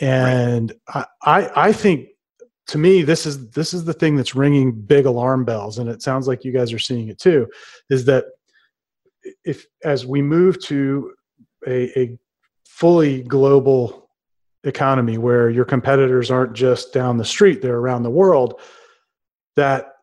and 0.00 0.72
right. 0.94 1.06
I, 1.22 1.40
I 1.40 1.68
i 1.68 1.72
think 1.72 2.08
to 2.66 2.78
me 2.78 3.02
this 3.02 3.26
is 3.26 3.50
this 3.50 3.74
is 3.74 3.84
the 3.84 3.92
thing 3.92 4.16
that's 4.16 4.34
ringing 4.34 4.72
big 4.72 5.06
alarm 5.06 5.44
bells 5.44 5.78
and 5.78 5.88
it 5.88 6.02
sounds 6.02 6.26
like 6.26 6.44
you 6.44 6.52
guys 6.52 6.72
are 6.72 6.78
seeing 6.78 7.08
it 7.08 7.18
too 7.18 7.46
is 7.90 8.04
that 8.06 8.24
if 9.44 9.66
as 9.84 10.06
we 10.06 10.22
move 10.22 10.60
to 10.64 11.12
a, 11.66 11.98
a 11.98 12.18
fully 12.66 13.22
global 13.22 14.10
economy 14.64 15.18
where 15.18 15.50
your 15.50 15.64
competitors 15.64 16.30
aren't 16.30 16.54
just 16.54 16.92
down 16.92 17.16
the 17.16 17.24
street 17.24 17.60
they're 17.60 17.76
around 17.76 18.02
the 18.02 18.10
world 18.10 18.60
that 19.56 19.93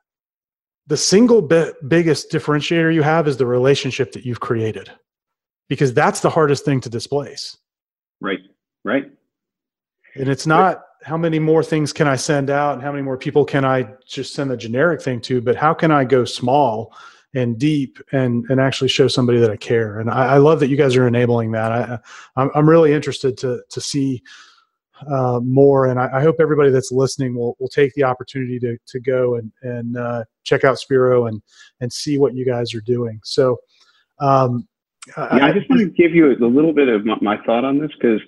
the 0.91 0.97
single 0.97 1.41
bit 1.41 1.73
biggest 1.88 2.30
differentiator 2.30 2.93
you 2.93 3.01
have 3.01 3.25
is 3.25 3.38
the 3.38 3.45
relationship 3.45 4.12
that 4.12 4.25
you've 4.25 4.41
created 4.41 4.91
because 5.69 5.93
that's 5.93 6.19
the 6.19 6.30
hardest 6.30 6.65
thing 6.65 6.82
to 6.82 6.89
displace. 6.89 7.56
Right 8.19 8.39
right. 8.84 9.10
And 10.15 10.27
it's 10.27 10.45
not 10.45 10.84
how 11.04 11.15
many 11.15 11.39
more 11.39 11.63
things 11.63 11.93
can 11.93 12.10
i 12.10 12.17
send 12.17 12.49
out 12.49 12.73
and 12.73 12.84
how 12.84 12.91
many 12.91 13.04
more 13.04 13.17
people 13.17 13.45
can 13.45 13.63
i 13.63 13.88
just 14.06 14.34
send 14.34 14.51
a 14.51 14.58
generic 14.58 15.01
thing 15.01 15.21
to 15.21 15.39
but 15.39 15.56
how 15.56 15.73
can 15.73 15.91
i 15.91 16.04
go 16.04 16.25
small 16.25 16.93
and 17.36 17.58
deep 17.58 17.97
and 18.12 18.45
and 18.49 18.60
actually 18.60 18.89
show 18.89 19.08
somebody 19.08 19.39
that 19.39 19.49
i 19.49 19.56
care? 19.56 20.01
And 20.01 20.10
i, 20.10 20.34
I 20.34 20.38
love 20.39 20.60
that 20.60 20.67
you 20.67 20.75
guys 20.75 20.97
are 20.97 21.08
enabling 21.08 21.51
that. 21.51 21.71
I 21.71 21.99
i'm, 22.36 22.51
I'm 22.54 22.69
really 22.69 22.91
interested 22.91 23.38
to 23.38 23.63
to 23.69 23.80
see 23.80 24.23
uh, 25.09 25.39
more. 25.43 25.87
And 25.87 25.99
I, 25.99 26.09
I, 26.15 26.21
hope 26.21 26.35
everybody 26.39 26.69
that's 26.69 26.91
listening 26.91 27.35
will 27.35 27.55
will 27.59 27.69
take 27.69 27.93
the 27.93 28.03
opportunity 28.03 28.59
to 28.59 28.77
to 28.87 28.99
go 28.99 29.35
and 29.35 29.51
and 29.61 29.97
uh, 29.97 30.23
check 30.43 30.63
out 30.63 30.79
Spiro 30.79 31.27
and 31.27 31.41
and 31.79 31.91
see 31.91 32.17
what 32.17 32.35
you 32.35 32.45
guys 32.45 32.73
are 32.73 32.81
doing. 32.81 33.19
So. 33.23 33.57
Um, 34.19 34.67
yeah, 35.17 35.23
I, 35.23 35.49
I 35.49 35.51
just 35.51 35.67
want 35.67 35.81
to 35.81 35.89
give 35.89 36.13
you 36.13 36.31
a 36.31 36.45
little 36.45 36.73
bit 36.73 36.87
of 36.87 37.05
my, 37.05 37.17
my 37.21 37.43
thought 37.43 37.65
on 37.65 37.79
this 37.79 37.89
because 37.99 38.21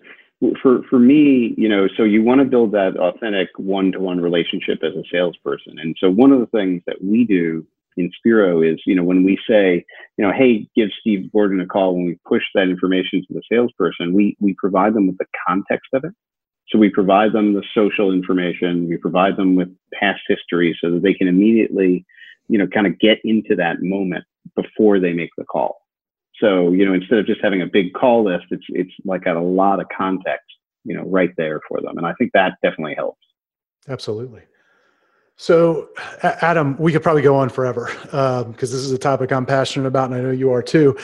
for 0.62 0.82
for 0.90 1.00
me, 1.00 1.54
you 1.58 1.70
know, 1.70 1.88
so 1.96 2.04
you 2.04 2.24
want 2.24 2.40
to 2.40 2.46
build 2.46 2.72
that 2.72 2.98
authentic 2.98 3.50
one-to-one 3.58 4.20
relationship 4.20 4.80
as 4.84 4.94
a 4.96 5.04
salesperson, 5.12 5.78
and 5.80 5.96
so 6.00 6.10
one 6.10 6.32
of 6.32 6.40
the 6.40 6.48
things 6.48 6.82
that 6.88 6.98
we 7.02 7.26
do 7.26 7.66
in 7.98 8.12
Spiro 8.18 8.62
is, 8.62 8.82
you 8.86 8.96
know, 8.96 9.04
when 9.04 9.24
we 9.24 9.38
say, 9.48 9.86
you 10.18 10.26
know, 10.26 10.32
hey, 10.32 10.68
give 10.76 10.90
Steve 11.00 11.32
Gordon 11.32 11.62
a 11.62 11.66
call, 11.68 11.96
when 11.96 12.06
we 12.06 12.18
push 12.28 12.44
that 12.56 12.70
information 12.70 13.24
to 13.28 13.34
the 13.34 13.42
salesperson, 13.52 14.14
we 14.14 14.36
we 14.40 14.54
provide 14.56 14.94
them 14.94 15.08
with 15.08 15.18
the 15.18 15.26
context 15.48 15.90
of 15.94 16.04
it. 16.04 16.14
So 16.70 16.80
we 16.80 16.90
provide 16.90 17.34
them 17.34 17.54
the 17.54 17.64
social 17.76 18.12
information, 18.12 18.88
we 18.88 18.98
provide 18.98 19.38
them 19.38 19.56
with 19.56 19.70
past 19.94 20.22
history 20.28 20.78
so 20.82 20.92
that 20.92 21.04
they 21.04 21.14
can 21.14 21.28
immediately, 21.28 22.06
you 22.48 22.58
know, 22.58 22.68
kind 22.68 22.88
of 22.88 22.98
get 23.00 23.20
into 23.24 23.56
that 23.56 23.82
moment 23.82 24.24
before 24.56 25.00
they 25.00 25.14
make 25.14 25.30
the 25.38 25.46
call. 25.46 25.82
So, 26.40 26.72
you 26.72 26.86
know, 26.86 26.94
instead 26.94 27.20
of 27.20 27.26
just 27.26 27.42
having 27.42 27.62
a 27.62 27.68
big 27.68 27.94
call 27.94 28.26
list, 28.26 28.46
it's 28.50 28.66
it's 28.70 28.92
like 29.06 29.24
got 29.24 29.36
a 29.36 29.42
lot 29.42 29.80
of 29.80 29.86
context, 29.96 30.48
you 30.84 30.96
know, 30.96 31.04
right 31.04 31.32
there 31.38 31.62
for 31.68 31.80
them. 31.82 31.98
And 31.98 32.08
I 32.08 32.14
think 32.14 32.32
that 32.34 32.54
definitely 32.64 32.96
helps. 32.96 33.22
Absolutely. 33.88 34.42
So, 35.36 35.90
Adam, 36.22 36.78
we 36.78 36.92
could 36.92 37.02
probably 37.02 37.22
go 37.22 37.36
on 37.36 37.50
forever 37.50 37.90
because 38.06 38.44
um, 38.46 38.56
this 38.60 38.74
is 38.74 38.92
a 38.92 38.98
topic 38.98 39.32
I'm 39.32 39.46
passionate 39.46 39.88
about, 39.88 40.12
and 40.12 40.16
I 40.16 40.22
know 40.22 40.32
you 40.32 40.52
are 40.52 40.62
too. 40.62 40.98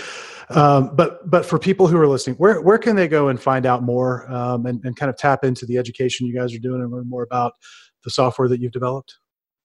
Um, 0.49 0.95
but 0.95 1.29
but 1.29 1.45
for 1.45 1.59
people 1.59 1.87
who 1.87 1.97
are 1.97 2.07
listening, 2.07 2.35
where 2.37 2.61
where 2.61 2.77
can 2.77 2.95
they 2.95 3.07
go 3.07 3.27
and 3.27 3.39
find 3.39 3.65
out 3.65 3.83
more 3.83 4.29
um, 4.31 4.65
and, 4.65 4.83
and 4.83 4.95
kind 4.95 5.09
of 5.09 5.17
tap 5.17 5.43
into 5.43 5.65
the 5.65 5.77
education 5.77 6.25
you 6.25 6.33
guys 6.33 6.53
are 6.53 6.59
doing 6.59 6.81
and 6.81 6.91
learn 6.91 7.07
more 7.07 7.23
about 7.23 7.53
the 8.03 8.09
software 8.09 8.47
that 8.47 8.59
you've 8.59 8.71
developed? 8.71 9.15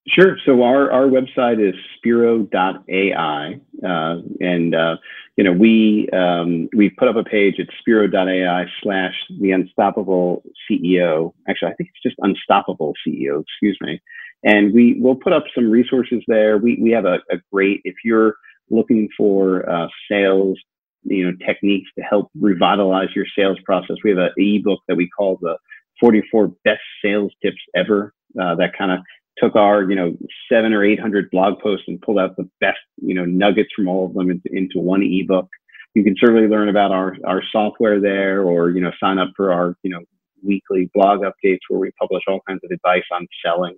Sure. 0.06 0.36
So 0.44 0.62
our, 0.62 0.92
our 0.92 1.06
website 1.06 1.66
is 1.66 1.74
spiro.ai. 1.96 3.60
Uh, 3.82 4.16
and, 4.40 4.74
uh, 4.74 4.96
you 5.36 5.44
know, 5.44 5.52
we, 5.52 6.08
um, 6.12 6.68
we 6.76 6.90
put 6.90 7.08
up 7.08 7.16
a 7.16 7.24
page 7.24 7.58
at 7.58 7.68
spiro.ai 7.80 8.66
slash 8.82 9.14
the 9.40 9.52
unstoppable 9.52 10.42
CEO. 10.70 11.32
Actually, 11.48 11.72
I 11.72 11.74
think 11.76 11.90
it's 11.90 12.02
just 12.02 12.16
unstoppable 12.18 12.92
CEO, 13.06 13.42
excuse 13.42 13.78
me. 13.80 14.00
And 14.42 14.74
we 14.74 15.00
will 15.00 15.16
put 15.16 15.32
up 15.32 15.44
some 15.54 15.70
resources 15.70 16.22
there. 16.28 16.58
We, 16.58 16.78
we 16.80 16.90
have 16.90 17.06
a, 17.06 17.20
a 17.30 17.38
great, 17.50 17.80
if 17.84 17.94
you're 18.04 18.36
looking 18.68 19.08
for 19.16 19.68
uh, 19.68 19.88
sales 20.10 20.58
you 21.04 21.26
know 21.26 21.36
techniques 21.46 21.90
to 21.98 22.04
help 22.04 22.30
revitalize 22.38 23.08
your 23.14 23.26
sales 23.36 23.58
process. 23.64 23.96
We 24.02 24.10
have 24.10 24.18
an 24.18 24.30
ebook 24.36 24.80
that 24.88 24.96
we 24.96 25.08
call 25.08 25.38
the 25.40 25.56
44 26.00 26.48
best 26.64 26.80
sales 27.02 27.32
tips 27.42 27.60
ever. 27.74 28.12
Uh, 28.40 28.54
that 28.56 28.76
kind 28.76 28.90
of 28.90 28.98
took 29.38 29.56
our 29.56 29.82
you 29.82 29.96
know 29.96 30.16
seven 30.50 30.72
or 30.72 30.84
eight 30.84 31.00
hundred 31.00 31.30
blog 31.30 31.60
posts 31.60 31.84
and 31.88 32.00
pulled 32.00 32.18
out 32.18 32.36
the 32.36 32.48
best 32.60 32.78
you 32.96 33.14
know 33.14 33.24
nuggets 33.24 33.70
from 33.74 33.88
all 33.88 34.06
of 34.06 34.14
them 34.14 34.30
into, 34.30 34.48
into 34.52 34.78
one 34.78 35.02
ebook. 35.02 35.48
You 35.94 36.02
can 36.02 36.16
certainly 36.18 36.48
learn 36.48 36.68
about 36.68 36.90
our 36.90 37.16
our 37.26 37.42
software 37.52 38.00
there, 38.00 38.42
or 38.42 38.70
you 38.70 38.80
know 38.80 38.92
sign 39.02 39.18
up 39.18 39.30
for 39.36 39.52
our 39.52 39.76
you 39.82 39.90
know 39.90 40.00
weekly 40.42 40.90
blog 40.94 41.20
updates 41.20 41.60
where 41.68 41.80
we 41.80 41.90
publish 41.98 42.22
all 42.28 42.40
kinds 42.46 42.60
of 42.64 42.70
advice 42.70 43.04
on 43.12 43.26
selling. 43.44 43.76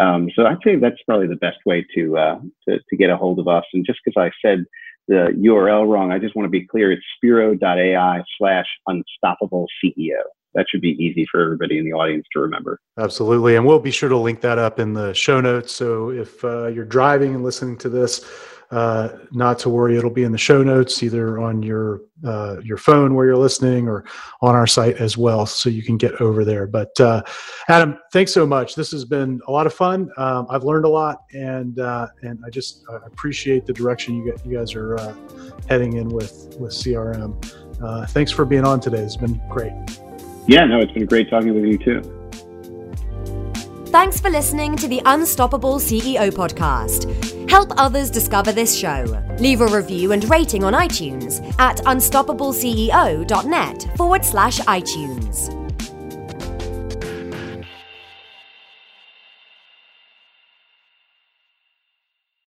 Um, 0.00 0.28
so 0.34 0.44
I'd 0.44 0.58
say 0.64 0.76
that's 0.76 1.00
probably 1.06 1.28
the 1.28 1.36
best 1.36 1.58
way 1.64 1.86
to, 1.94 2.18
uh, 2.18 2.38
to, 2.68 2.78
to 2.78 2.96
get 2.96 3.10
a 3.10 3.16
hold 3.16 3.38
of 3.38 3.48
us. 3.48 3.64
And 3.72 3.86
just 3.86 4.00
because 4.04 4.20
I 4.20 4.30
said 4.46 4.64
the 5.08 5.34
URL 5.38 5.88
wrong. 5.88 6.12
I 6.12 6.18
just 6.18 6.34
want 6.34 6.46
to 6.46 6.50
be 6.50 6.66
clear. 6.66 6.92
It's 6.92 7.04
spiro.ai 7.16 8.22
slash 8.38 8.66
unstoppable 8.86 9.66
CEO. 9.82 10.22
That 10.54 10.66
should 10.70 10.80
be 10.80 10.90
easy 10.90 11.26
for 11.30 11.42
everybody 11.42 11.78
in 11.78 11.84
the 11.84 11.92
audience 11.92 12.26
to 12.32 12.40
remember. 12.40 12.78
Absolutely. 12.96 13.56
And 13.56 13.66
we'll 13.66 13.80
be 13.80 13.90
sure 13.90 14.08
to 14.08 14.16
link 14.16 14.40
that 14.42 14.56
up 14.56 14.78
in 14.78 14.92
the 14.92 15.12
show 15.12 15.40
notes. 15.40 15.74
So 15.74 16.10
if 16.10 16.44
uh, 16.44 16.68
you're 16.68 16.84
driving 16.84 17.34
and 17.34 17.42
listening 17.42 17.76
to 17.78 17.88
this, 17.88 18.24
uh, 18.74 19.18
not 19.30 19.56
to 19.60 19.68
worry, 19.70 19.96
it'll 19.96 20.10
be 20.10 20.24
in 20.24 20.32
the 20.32 20.38
show 20.38 20.60
notes, 20.60 21.00
either 21.00 21.38
on 21.38 21.62
your 21.62 22.00
uh, 22.24 22.56
your 22.60 22.76
phone 22.76 23.14
where 23.14 23.24
you're 23.24 23.36
listening, 23.36 23.86
or 23.86 24.04
on 24.40 24.56
our 24.56 24.66
site 24.66 24.96
as 24.96 25.16
well, 25.16 25.46
so 25.46 25.70
you 25.70 25.82
can 25.82 25.96
get 25.96 26.20
over 26.20 26.44
there. 26.44 26.66
But 26.66 26.98
uh, 27.00 27.22
Adam, 27.68 27.96
thanks 28.12 28.32
so 28.32 28.44
much. 28.44 28.74
This 28.74 28.90
has 28.90 29.04
been 29.04 29.40
a 29.46 29.52
lot 29.52 29.68
of 29.68 29.74
fun. 29.74 30.10
Um, 30.16 30.48
I've 30.50 30.64
learned 30.64 30.86
a 30.86 30.88
lot, 30.88 31.22
and 31.32 31.78
uh, 31.78 32.08
and 32.22 32.42
I 32.44 32.50
just 32.50 32.84
appreciate 33.06 33.64
the 33.64 33.72
direction 33.72 34.16
you, 34.16 34.24
get, 34.24 34.44
you 34.44 34.58
guys 34.58 34.74
are 34.74 34.96
uh, 34.96 35.14
heading 35.68 35.92
in 35.92 36.08
with 36.08 36.56
with 36.58 36.72
CRM. 36.72 37.32
Uh, 37.80 38.06
thanks 38.06 38.32
for 38.32 38.44
being 38.44 38.64
on 38.64 38.80
today. 38.80 39.02
It's 39.02 39.16
been 39.16 39.40
great. 39.48 39.72
Yeah, 40.48 40.64
no, 40.64 40.80
it's 40.80 40.92
been 40.92 41.06
great 41.06 41.30
talking 41.30 41.54
with 41.54 41.64
you 41.64 41.78
too. 41.78 42.02
Thanks 43.86 44.20
for 44.20 44.30
listening 44.30 44.74
to 44.78 44.88
the 44.88 45.00
Unstoppable 45.04 45.76
CEO 45.76 46.32
podcast. 46.32 47.33
Help 47.54 47.70
others 47.76 48.10
discover 48.10 48.50
this 48.50 48.76
show. 48.76 49.04
Leave 49.38 49.60
a 49.60 49.68
review 49.68 50.10
and 50.10 50.28
rating 50.28 50.64
on 50.64 50.72
iTunes 50.72 51.40
at 51.60 51.76
unstoppableceo.net 51.84 53.96
forward 53.96 54.24
slash 54.24 54.58
iTunes. 54.58 55.63